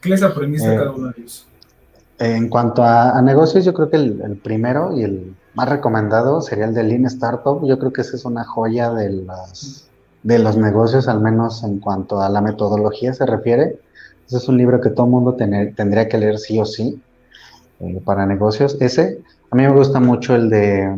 [0.00, 1.46] ¿Qué les aprendiste a eh, cada uno de ellos?
[2.18, 6.74] En cuanto a, negocios, yo creo que el, primero y el más recomendado sería el
[6.74, 7.64] de Lean Startup.
[7.64, 9.88] Yo creo que esa es una joya de, las,
[10.24, 13.78] de los negocios, al menos en cuanto a la metodología se refiere.
[14.26, 17.00] Ese es un libro que todo el mundo tendría que leer sí o sí
[17.78, 18.76] eh, para negocios.
[18.80, 19.20] Ese,
[19.50, 20.92] a mí me gusta mucho el de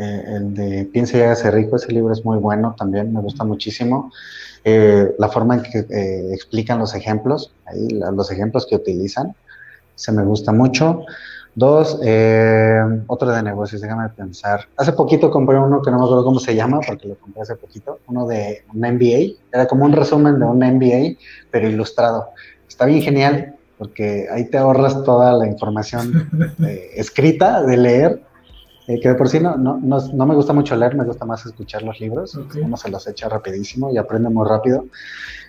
[0.00, 3.44] eh, el de Piensa y hágase rico, ese libro es muy bueno también, me gusta
[3.44, 4.12] muchísimo.
[4.64, 9.34] Eh, la forma en que explican los ejemplos, ahí, los ejemplos que utilizan,
[9.94, 11.04] se me gusta mucho.
[11.54, 11.94] Dos,
[13.08, 14.68] otro de negocios, déjame pensar.
[14.76, 17.56] Hace poquito compré uno que no me acuerdo cómo se llama, porque lo compré hace
[17.56, 19.36] poquito, uno de un MBA.
[19.52, 21.18] Era como un resumen de un MBA,
[21.50, 22.28] pero ilustrado.
[22.68, 26.28] Está bien genial porque ahí te ahorras toda la información
[26.62, 28.22] eh, escrita de leer,
[28.86, 31.44] eh, que de por sí no, no, no, me gusta mucho leer, me gusta más
[31.46, 34.86] escuchar los libros, uno se los echa rapidísimo y aprende muy rápido,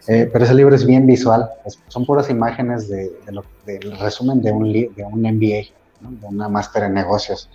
[0.08, 1.50] eh, pero ese libro es bien visual,
[1.88, 3.12] son puras imágenes de,
[3.66, 5.72] del resumen de un, de un MBA,
[6.02, 7.50] de una máster en negocios,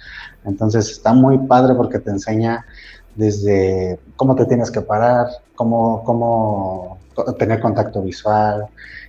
[0.45, 2.65] entonces está muy padre porque te enseña
[3.15, 6.99] desde cómo te tienes que parar, cómo, cómo
[7.39, 8.67] tener contacto visual,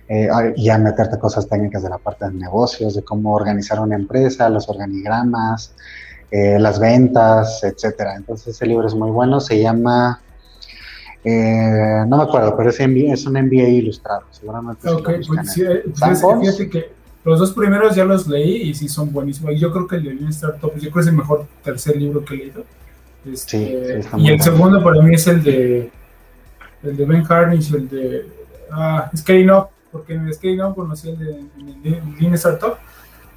[0.08, 4.48] eh, ya meterte cosas técnicas de la parte de negocios, de cómo organizar una empresa,
[4.48, 5.74] los organigramas,
[6.30, 8.16] eh, las ventas, etcétera.
[8.16, 10.20] Entonces ese libro es muy bueno, se llama,
[11.24, 14.88] eh, no me acuerdo, pero es, es un MBA ilustrado, seguramente.
[14.88, 15.28] Ok, pues,
[15.98, 16.90] pues fíjate que
[17.24, 19.58] los dos primeros ya los leí y sí son buenísimos.
[19.58, 22.34] Yo creo que el de Startup, yo creo que es el mejor tercer libro que
[22.34, 22.64] he leído.
[23.30, 25.90] Este, sí, y el segundo para mí es el de
[26.82, 28.26] el de Ben Harnish, el de
[28.70, 32.76] ah, Scaling Up, porque en el Scaling Up conocí el de, Lean Startup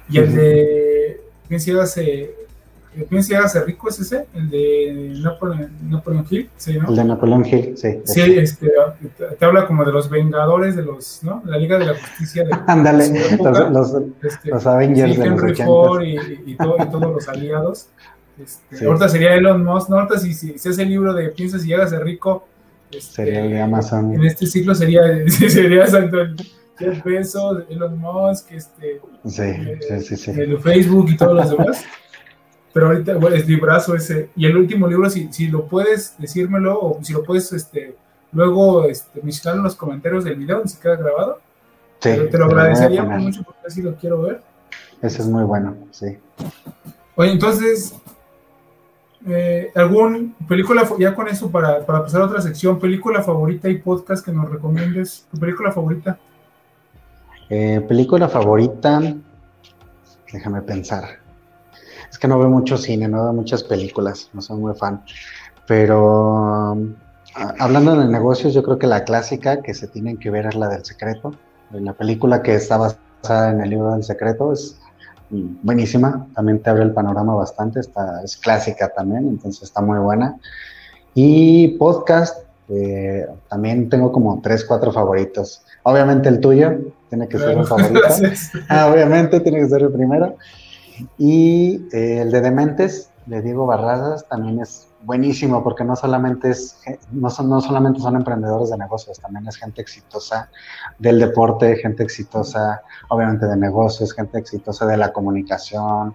[0.08, 1.84] y el de Piensa
[2.94, 7.76] y hágase, hágase rico es ese, el de Napoleon, Hill, ¿sí, El de Napoleon Hill,
[7.76, 8.00] sí.
[8.04, 8.70] Sí, este,
[9.38, 11.42] te, habla como de los vengadores de los, ¿no?
[11.46, 12.44] La Liga de la Justicia.
[12.44, 13.08] De, Ándale,
[13.70, 16.16] los, este, los, Avengers de Henry Ford y,
[16.46, 17.88] y, todos los aliados.
[18.38, 19.96] Este, Ahorita sería Elon Musk, ¿no?
[19.96, 22.46] Ahorita si, si, si ese libro de Piensas y hágase rico
[22.90, 24.12] este, sería el de Amazon.
[24.12, 26.36] En este ciclo sería, sería exacto el
[26.78, 31.84] Jeff Bezos, Elon Musk, este, sí, sí, sí, el Facebook y todos los demás.
[32.72, 34.30] Pero ahorita, bueno, es librazo ese.
[34.34, 37.96] Y el último libro, si, si lo puedes decírmelo o si lo puedes este,
[38.32, 41.40] luego este, mencionar en los comentarios del video, si queda grabado.
[42.00, 44.42] Sí, te lo agradecería mucho porque así lo quiero ver.
[45.02, 46.18] Ese es muy bueno, sí.
[47.14, 47.94] Oye, entonces,
[49.28, 54.24] eh, ¿Algún película, ya con eso para, pasar a otra sección, película favorita y podcast
[54.24, 55.26] que nos recomiendes?
[55.30, 56.18] ¿Tu película favorita?
[57.48, 59.00] Eh, película favorita,
[60.32, 61.21] déjame pensar.
[62.12, 65.02] Es que no veo mucho cine, no veo muchas películas, no soy muy fan.
[65.66, 66.76] Pero
[67.34, 70.54] ah, hablando de negocios, yo creo que la clásica que se tienen que ver es
[70.54, 71.34] la del secreto.
[71.72, 74.78] La película que está basada en el libro del secreto es
[75.30, 80.36] buenísima, también te abre el panorama bastante, está, es clásica también, entonces está muy buena.
[81.14, 85.62] Y podcast, eh, también tengo como tres, cuatro favoritos.
[85.82, 88.00] Obviamente el tuyo tiene que ser un favorito.
[88.68, 90.36] Ah, obviamente tiene que ser el primero.
[91.18, 96.78] Y eh, el de Dementes, de Diego Barrazas, también es buenísimo porque no solamente es
[97.10, 100.48] no son no solamente son emprendedores de negocios también es gente exitosa
[101.00, 106.14] del deporte gente exitosa obviamente de negocios gente exitosa de la comunicación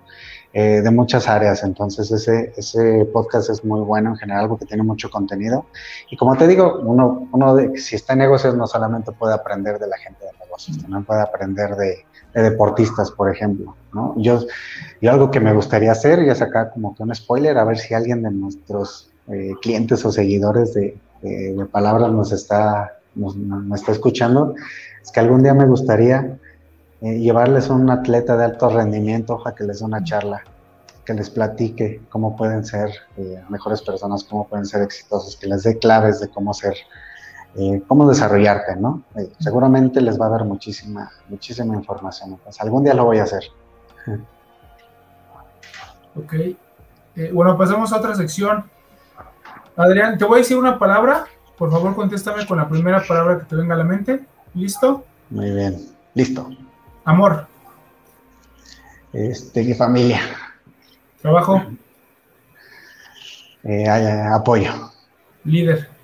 [0.53, 1.61] eh, de muchas áreas.
[1.63, 5.65] Entonces ese ese podcast es muy bueno en general porque tiene mucho contenido.
[6.09, 9.77] Y como te digo uno uno de, si está en negocios no solamente puede aprender
[9.77, 13.75] de la gente de negocios también puede aprender de de deportistas, por ejemplo.
[14.17, 14.45] Yo,
[15.09, 18.21] algo que me gustaría hacer, ya sacar como que un spoiler, a ver si alguien
[18.23, 23.35] de nuestros eh, clientes o seguidores de, de, palabras nos está, nos,
[23.75, 24.55] está escuchando,
[25.01, 26.37] es que algún día me gustaría
[27.01, 30.43] eh, llevarles a un atleta de alto rendimiento, ojalá que les dé una charla,
[31.05, 35.63] que les platique cómo pueden ser eh, mejores personas, cómo pueden ser exitosos, que les
[35.63, 36.75] dé claves de cómo ser
[37.59, 39.01] eh, cómo desarrollarte, ¿no?
[39.15, 42.33] Eh, seguramente les va a dar muchísima, muchísima información.
[42.33, 43.45] Entonces, algún día lo voy a hacer.
[46.15, 46.33] Ok.
[46.33, 48.63] Eh, bueno, pasamos a otra sección.
[49.75, 51.25] Adrián, te voy a decir una palabra.
[51.57, 54.23] Por favor, contéstame con la primera palabra que te venga a la mente.
[54.53, 55.03] ¿Listo?
[55.31, 55.83] Muy bien.
[56.13, 56.47] Listo.
[57.05, 57.47] Amor.
[59.13, 60.19] Este, mi familia.
[61.23, 61.63] Trabajo.
[64.31, 64.91] apoyo.
[65.43, 65.96] Líder.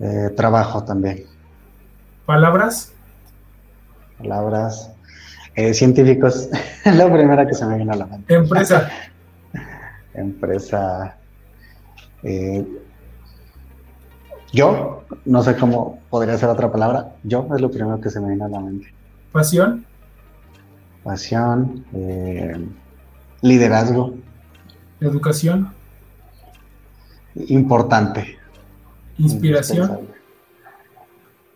[0.00, 1.24] Eh, trabajo también.
[2.26, 2.92] ¿Palabras?
[4.18, 4.90] Palabras.
[5.56, 6.48] Eh, científicos,
[6.84, 8.34] la primera que se me viene a la mente.
[8.34, 8.88] Empresa.
[10.14, 11.16] Empresa.
[12.22, 12.66] Eh,
[14.52, 17.14] yo, no sé cómo podría ser otra palabra.
[17.22, 18.92] Yo es lo primero que se me viene a la mente.
[19.32, 19.84] Pasión.
[21.04, 21.84] Pasión.
[21.92, 22.66] Eh,
[23.42, 24.14] liderazgo.
[25.00, 25.72] Educación.
[27.34, 28.39] Importante.
[29.20, 30.08] Inspiración.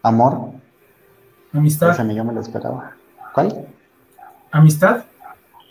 [0.03, 0.53] Amor.
[1.53, 1.97] Amistad.
[1.97, 2.95] Yo me lo esperaba.
[3.33, 3.69] ¿Cuál?
[4.51, 5.05] Amistad.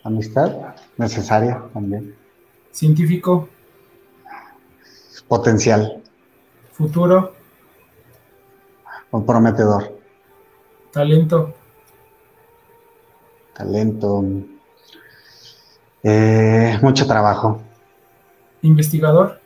[0.04, 0.76] Amistad.
[0.98, 2.16] Necesaria también.
[2.72, 3.48] Científico.
[5.28, 6.02] Potencial.
[6.72, 7.36] Futuro.
[9.12, 10.00] Comprometedor.
[10.92, 11.54] Talento.
[13.54, 14.24] Talento.
[16.02, 17.62] Eh, mucho trabajo.
[18.64, 19.43] Investigador.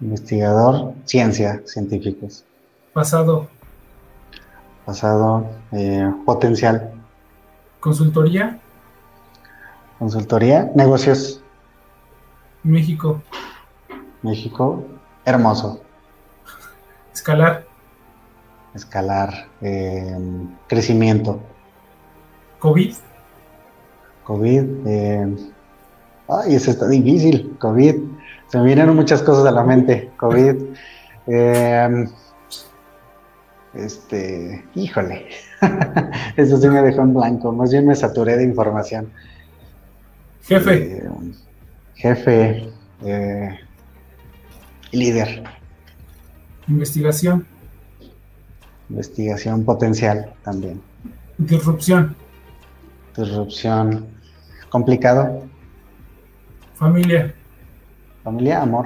[0.00, 2.44] Investigador, ciencia, científicos.
[2.92, 3.48] Pasado.
[4.84, 6.92] Pasado, eh, potencial.
[7.80, 8.58] Consultoría.
[9.98, 11.42] Consultoría, negocios.
[12.62, 13.22] México.
[14.22, 14.84] México,
[15.24, 15.80] hermoso.
[17.12, 17.66] Escalar.
[18.74, 20.16] Escalar, eh,
[20.68, 21.40] crecimiento.
[22.58, 22.94] COVID.
[24.24, 25.36] COVID, eh,
[26.28, 27.96] ay, eso está difícil, COVID.
[28.48, 30.56] Se me vienen muchas cosas a la mente, COVID.
[31.26, 32.06] Eh,
[33.74, 35.28] este, híjole,
[36.36, 39.10] eso sí me dejó en blanco, más bien me saturé de información.
[40.42, 40.96] Jefe.
[40.96, 41.10] Eh,
[41.94, 42.72] jefe,
[43.04, 43.58] eh,
[44.92, 45.44] líder.
[46.66, 47.46] Investigación.
[48.88, 50.80] Investigación potencial también.
[51.36, 52.16] Disrupción.
[53.14, 54.06] Disrupción.
[54.70, 55.44] Complicado.
[56.74, 57.34] Familia.
[58.28, 58.84] Familia, amor.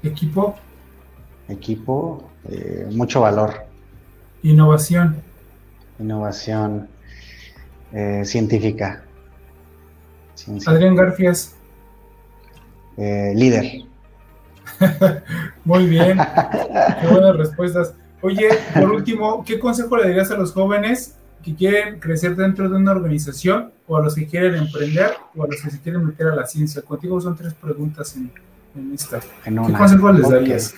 [0.00, 0.54] Equipo.
[1.48, 3.66] Equipo, eh, mucho valor.
[4.44, 5.16] Innovación.
[5.98, 6.86] Innovación
[7.92, 9.02] eh, científica.
[10.66, 11.56] Adrián Garfias.
[12.96, 13.88] Eh, líder.
[15.64, 16.16] Muy bien.
[17.00, 17.94] Qué buenas respuestas.
[18.20, 22.76] Oye, por último, ¿qué consejo le darías a los jóvenes que quieren crecer dentro de
[22.76, 26.28] una organización o a los que quieren emprender o a los que se quieren meter
[26.28, 26.80] a la ciencia?
[26.82, 28.30] Contigo son tres preguntas en,
[28.94, 29.20] esta.
[29.44, 30.74] ¿Qué consejo les darías?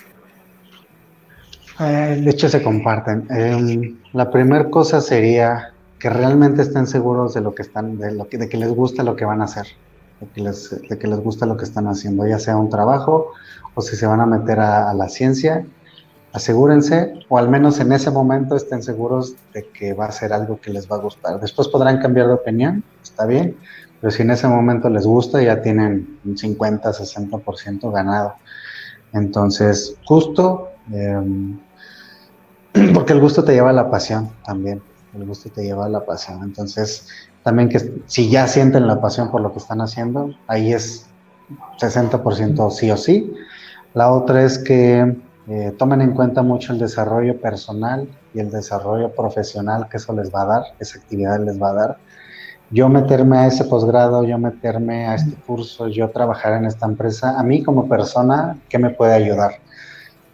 [1.79, 3.27] Eh, de hecho, se comparten.
[4.11, 8.37] La primera cosa sería que realmente estén seguros de lo que están, de, lo que,
[8.37, 9.67] de que les gusta lo que van a hacer,
[10.19, 13.31] de que, les, de que les gusta lo que están haciendo, ya sea un trabajo
[13.75, 15.65] o si se van a meter a, la ciencia,
[16.35, 20.59] asegúrense, o al menos en ese momento estén seguros de que va a ser algo
[20.59, 21.39] que les va a gustar.
[21.39, 23.55] Después podrán cambiar de opinión, está bien,
[24.01, 28.35] pero si en ese momento les gusta, ya tienen un 50, 60% ganado.
[29.13, 31.57] Entonces, justo, em,
[32.93, 34.81] porque el gusto te lleva a la pasión también,
[35.13, 36.43] el gusto te lleva a la pasión.
[36.43, 37.07] Entonces,
[37.43, 41.05] también que si ya sienten la pasión por lo que están haciendo, ahí es
[41.79, 43.33] 60% sí o sí.
[43.93, 45.15] La otra es que
[45.47, 50.33] eh, tomen en cuenta mucho el desarrollo personal y el desarrollo profesional que eso les
[50.33, 51.97] va a dar, esa actividad les va a dar.
[52.71, 57.39] Yo meterme a ese posgrado, yo meterme a este curso, yo trabajar en esta empresa,
[57.39, 59.59] a mí como persona, ¿qué me puede ayudar?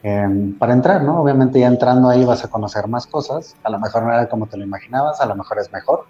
[0.04, 1.22] Em, para entrar, ¿no?
[1.22, 4.48] Obviamente ya entrando ahí vas a conocer más cosas, a lo mejor no era como
[4.48, 6.06] te lo imaginabas, a lo mejor es mejor,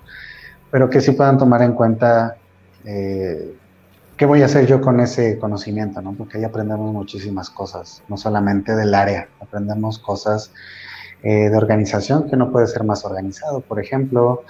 [0.69, 2.37] pero que sí puedan tomar en cuenta
[2.85, 3.57] eh,
[4.21, 6.13] qué voy a hacer yo con ese conocimiento, ¿no?
[6.13, 10.53] Porque ahí aprendemos muchísimas cosas, no solamente del área, aprendemos cosas
[11.23, 14.43] eh, de organización que no puede ser más organizado, por ejemplo,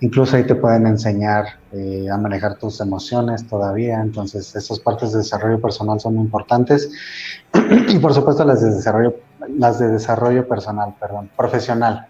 [0.00, 5.18] Incluso ahí te pueden enseñar eh, a manejar tus emociones todavía, entonces esas partes de
[5.18, 6.88] desarrollo personal son muy importantes.
[7.88, 9.16] y por supuesto las de desarrollo,
[9.58, 12.06] las de desarrollo personal, perdón, profesional.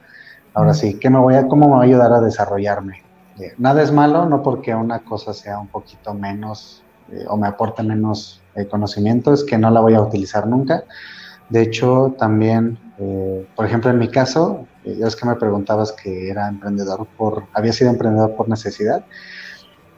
[0.52, 3.02] Ahora sí, ¿qué me voy a, ¿cómo me va a ayudar a desarrollarme?
[3.40, 7.46] Eh, nada es malo, no porque una cosa sea un poquito menos eh, o me
[7.46, 10.82] aporte menos conocimiento, es que no la voy a utilizar nunca.
[11.48, 12.76] De hecho, también,
[13.54, 17.44] por ejemplo, en mi caso, eh, ya es que me preguntabas que era emprendedor por,
[17.52, 19.04] había sido emprendedor por necesidad,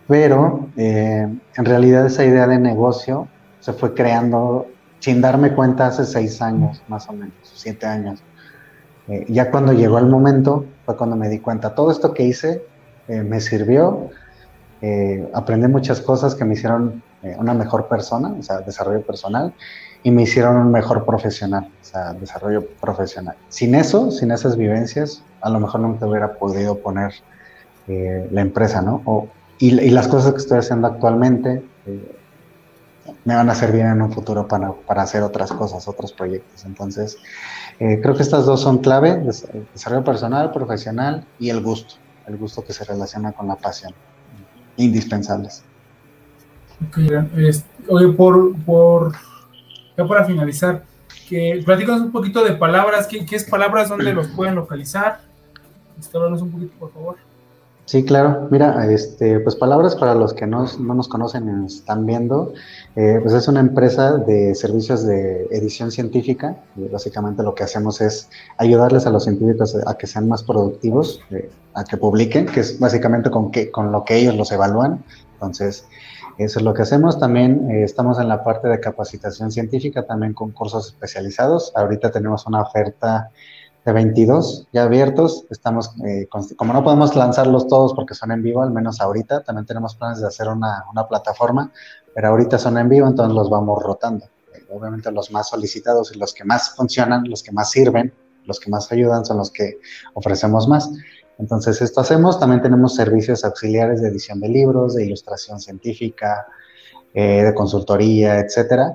[0.09, 3.29] pero eh, en realidad esa idea de negocio
[3.61, 4.67] se fue creando
[4.99, 8.23] sin darme cuenta hace seis años, más o menos, siete años.
[9.07, 12.65] Eh, ya cuando llegó el momento fue cuando me di cuenta, todo esto que hice
[13.09, 14.11] me sirvió,
[15.35, 17.03] aprendí muchas cosas que me hicieron
[17.39, 19.53] una mejor persona, o sea, desarrollo personal,
[20.03, 23.37] y me hicieron un mejor profesional, o sea, desarrollo profesional.
[23.49, 27.13] Sin eso, sin esas vivencias, a lo mejor no hubiera podido poner
[27.89, 29.03] eh, la empresa, ¿no?
[29.05, 29.29] O,
[29.59, 32.17] y, las cosas que estoy haciendo actualmente eh,
[33.25, 36.65] me van a servir en un futuro para, para hacer otras cosas, otros proyectos.
[36.65, 37.19] Entonces,
[37.79, 39.23] eh, creo que estas dos son clave,
[39.75, 43.93] desarrollo personal, profesional y el gusto, el gusto que se relaciona con la pasión,
[44.77, 45.63] indispensables.
[47.89, 49.13] oye, por, por
[50.09, 50.85] para finalizar,
[51.29, 53.89] que platicamos un poquito de palabras, ¿qué, es palabras?
[53.89, 55.21] ¿Dónde los pueden localizar?
[55.99, 57.17] Este, un poquito, por favor.
[57.91, 58.47] Sí, claro.
[58.53, 62.53] Mira, este, pues palabras para los que no, nos conocen y nos están viendo.
[62.95, 66.55] Eh, pues es una empresa de servicios de edición científica.
[66.77, 68.29] Y básicamente lo que hacemos es
[68.59, 72.79] ayudarles a los científicos a que sean más productivos, eh, a que publiquen, que es
[72.79, 75.03] básicamente con, que, con lo que ellos los evalúan.
[75.33, 75.85] Entonces,
[76.39, 77.19] eso es lo que hacemos.
[77.19, 81.73] También eh, estamos en la parte de capacitación científica, también con cursos especializados.
[81.75, 83.33] Ahorita tenemos una oferta
[83.85, 85.47] de 22 ya abiertos.
[85.51, 89.67] Estamos, eh, como no podemos lanzarlos todos porque son en vivo, al menos ahorita, también
[89.67, 91.73] tenemos planes de hacer una, una plataforma,
[92.15, 94.27] pero ahorita son en vivo, entonces los vamos rotando.
[94.55, 98.13] Eh, obviamente los más solicitados y los que más funcionan, los que más sirven,
[98.47, 99.79] los que más ayudan son los que
[100.15, 100.91] ofrecemos más.
[101.39, 102.39] Entonces esto hacemos.
[102.39, 106.47] También tenemos servicios auxiliares de edición de libros, de ilustración científica,
[107.15, 108.95] eh, de consultoría, etcétera.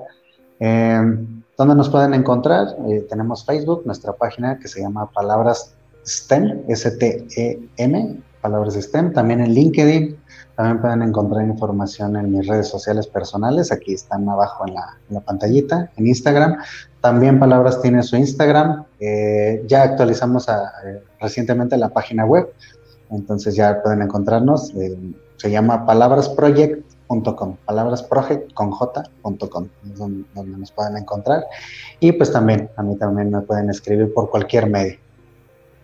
[1.56, 2.76] ¿Dónde nos pueden encontrar?
[2.86, 9.14] Eh, tenemos Facebook, nuestra página que se llama Palabras STEM, S-T-E-M, Palabras STEM.
[9.14, 10.18] También en LinkedIn.
[10.54, 13.72] También pueden encontrar información en mis redes sociales personales.
[13.72, 15.90] Aquí están abajo en la, pantallita.
[15.96, 16.58] En Instagram.
[17.00, 18.84] También Palabras tiene su Instagram.
[19.00, 22.52] Eh, ya actualizamos eh, recientemente la página web.
[23.10, 24.74] Entonces ya pueden encontrarnos.
[25.36, 31.44] se llama Palabras Project .com, palabrasproject con j.com, donde, donde nos pueden encontrar.
[32.00, 34.98] Y pues también, a mí también me pueden escribir por cualquier medio.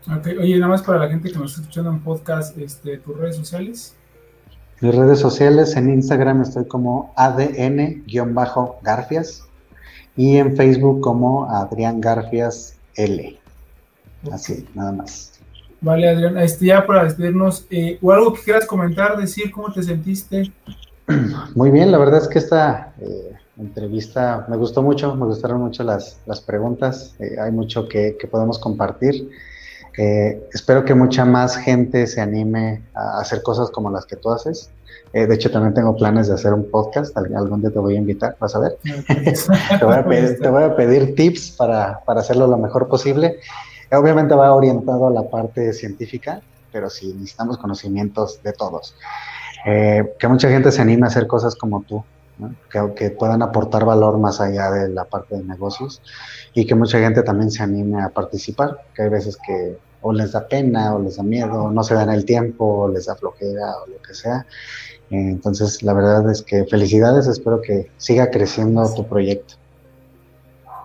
[0.08, 3.16] Ok, oye, nada más para la gente que nos está escuchando en podcast, este, tus
[3.16, 3.94] redes sociales.
[4.80, 9.44] Mis redes sociales, en Instagram estoy como ADN-Garfias
[10.16, 13.38] y en Facebook como Adrián Garfias L.
[14.32, 15.40] Así, nada más.
[15.80, 19.84] Vale, Adrián, este, ya para despedirnos, eh, o algo que quieras comentar, decir cómo te
[19.84, 20.50] sentiste.
[21.54, 25.82] Muy bien, la verdad es que esta eh, entrevista me gustó mucho, me gustaron mucho
[25.84, 29.30] las, preguntas, eh, hay mucho que, podemos compartir.
[29.98, 34.30] Eh, espero que mucha más gente se anime a hacer cosas como las que tú
[34.30, 34.70] haces.
[35.12, 38.36] de hecho, también tengo planes de hacer un podcast, algún día te voy a invitar,
[38.40, 38.78] vas a ver.
[38.82, 39.84] te,
[40.48, 43.36] voy a pedir, tips para, para hacerlo lo mejor posible.
[43.90, 46.40] Obviamente va orientado a la parte científica,
[46.72, 48.94] pero sí necesitamos conocimientos de todos.
[49.64, 52.04] Eh, que mucha gente se anime a hacer cosas como tú,
[52.70, 56.02] que, que, puedan aportar valor más allá de la parte de negocios
[56.52, 60.32] y que mucha gente también se anime a participar, que hay veces que o les
[60.32, 63.76] da pena o les da miedo, no se dan el tiempo, o les da flojera
[63.84, 64.46] o lo que sea.
[65.10, 69.54] Eh, entonces, la verdad es que felicidades, espero que siga creciendo tu proyecto.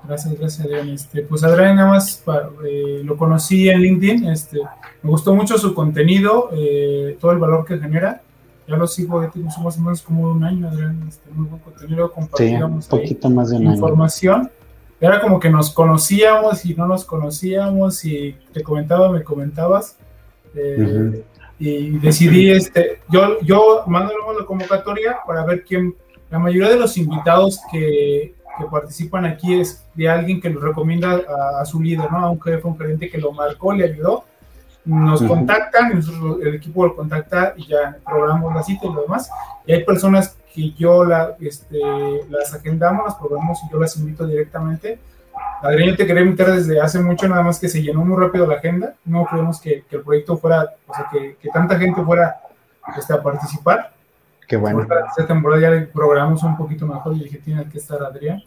[0.07, 0.89] Gracias, gracias Adrián.
[0.89, 2.23] Este, pues Adrián nada más
[2.63, 4.59] eh, lo conocí en LinkedIn, este,
[5.01, 6.49] me gustó mucho su contenido,
[7.19, 8.21] todo el valor que genera
[8.68, 11.61] ya lo sigo, ya tengo más o menos como un año, Adrián, este, muy buen
[11.61, 14.51] contenido, compartíamos sí, un poquito más de información.
[14.99, 19.95] Era como que nos conocíamos y no nos conocíamos y te comentaba, me comentabas.
[20.55, 21.24] Eh,
[21.59, 25.95] y decidí, este, yo, yo mando la convocatoria para ver quién,
[26.30, 31.11] la mayoría de los invitados que, que participan aquí es de alguien que lo recomienda
[31.13, 32.18] a, a, su líder, ¿no?
[32.18, 34.26] A un jefe, un gerente que lo marcó, le ayudó
[34.88, 36.01] nos contactan,
[36.41, 39.29] el equipo lo contacta y ya programamos la cita y lo demás.
[39.65, 41.79] Y hay personas que yo la, este,
[42.29, 44.99] las agendamos, las programamos y yo las invito directamente.
[45.61, 48.47] Adrián, yo te quería invitar desde hace mucho, nada más que se llenó muy rápido
[48.47, 48.95] la agenda.
[49.05, 52.38] No creemos que, que el proyecto fuera, o sea, que, que tanta gente fuera
[52.97, 53.91] este, a participar.
[54.47, 54.88] Qué bueno.
[55.09, 58.41] Esta temporada ya le programamos un poquito mejor y dije, tiene que estar Adrián.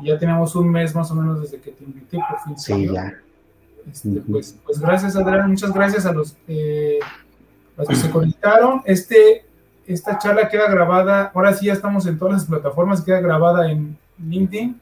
[0.00, 2.58] Y ya tenemos un mes más o menos desde que te invité, por fin.
[2.58, 3.12] Sí, ya.
[3.90, 5.50] Este, pues, pues, gracias, Adrián.
[5.50, 6.98] Muchas gracias a los, eh,
[7.88, 8.82] que se conectaron.
[8.84, 9.44] Este,
[9.86, 11.32] esta charla queda grabada.
[11.34, 13.02] Ahora sí, ya estamos en todas las plataformas.
[13.02, 14.80] Queda grabada en LinkedIn,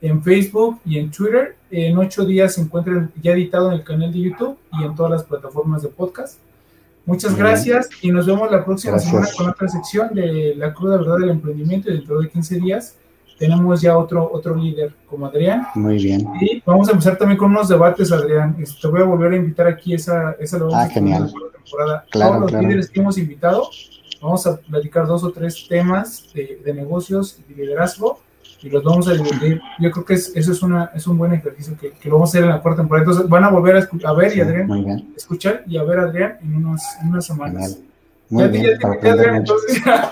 [0.00, 1.56] en Facebook y en Twitter.
[1.70, 5.12] En ocho días se encuentra ya editado en el canal de YouTube y en todas
[5.12, 6.38] las plataformas de podcast.
[7.04, 11.18] Muchas gracias y nos vemos la próxima semana con otra sección de la cruda verdad
[11.18, 12.94] del emprendimiento y dentro de 15 días
[13.42, 15.66] tenemos ya otro, otro líder como Adrián.
[15.74, 16.28] Muy bien.
[16.40, 18.54] Y vamos a empezar también con unos debates, Adrián.
[18.60, 21.28] Este, te voy a volver a invitar aquí, esa, esa ah, genial.
[21.52, 22.04] temporada.
[22.12, 23.68] Todos los líderes que hemos invitado,
[24.20, 28.20] vamos a platicar dos o tres temas de, de negocios y de liderazgo
[28.62, 29.60] y los vamos a dividir.
[29.80, 32.30] Yo creo que eso es, una, es un buen ejercicio que, que, lo vamos a
[32.30, 33.02] hacer en la cuarta temporada.
[33.02, 36.38] Entonces van a volver a, a ver y Adrián, escuchar y a ver a Adrián
[36.42, 37.80] en, unos, en unas semanas.
[38.32, 38.78] Muy bien,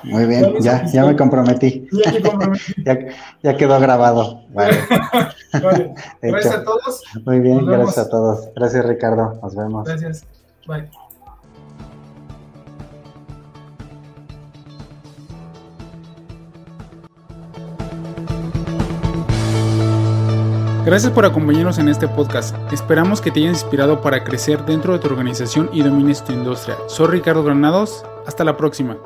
[0.05, 1.89] Muy bien, ya, ya me comprometí.
[3.43, 4.43] Ya, quedó grabado.
[4.51, 4.77] Vale.
[6.21, 7.03] Gracias a todos.
[7.25, 8.51] Muy bien, gracias a todos.
[8.55, 9.41] Gracias, Ricardo.
[9.43, 9.89] Nos vemos.
[9.89, 10.27] Gracias.
[10.67, 10.91] Bye.
[20.91, 22.57] Gracias por acompañarnos en este podcast.
[22.73, 26.77] Esperamos que te haya inspirado para crecer dentro de tu organización y domines tu industria.
[26.89, 28.05] Soy Ricardo Granados.
[28.27, 28.97] Hasta la próxima.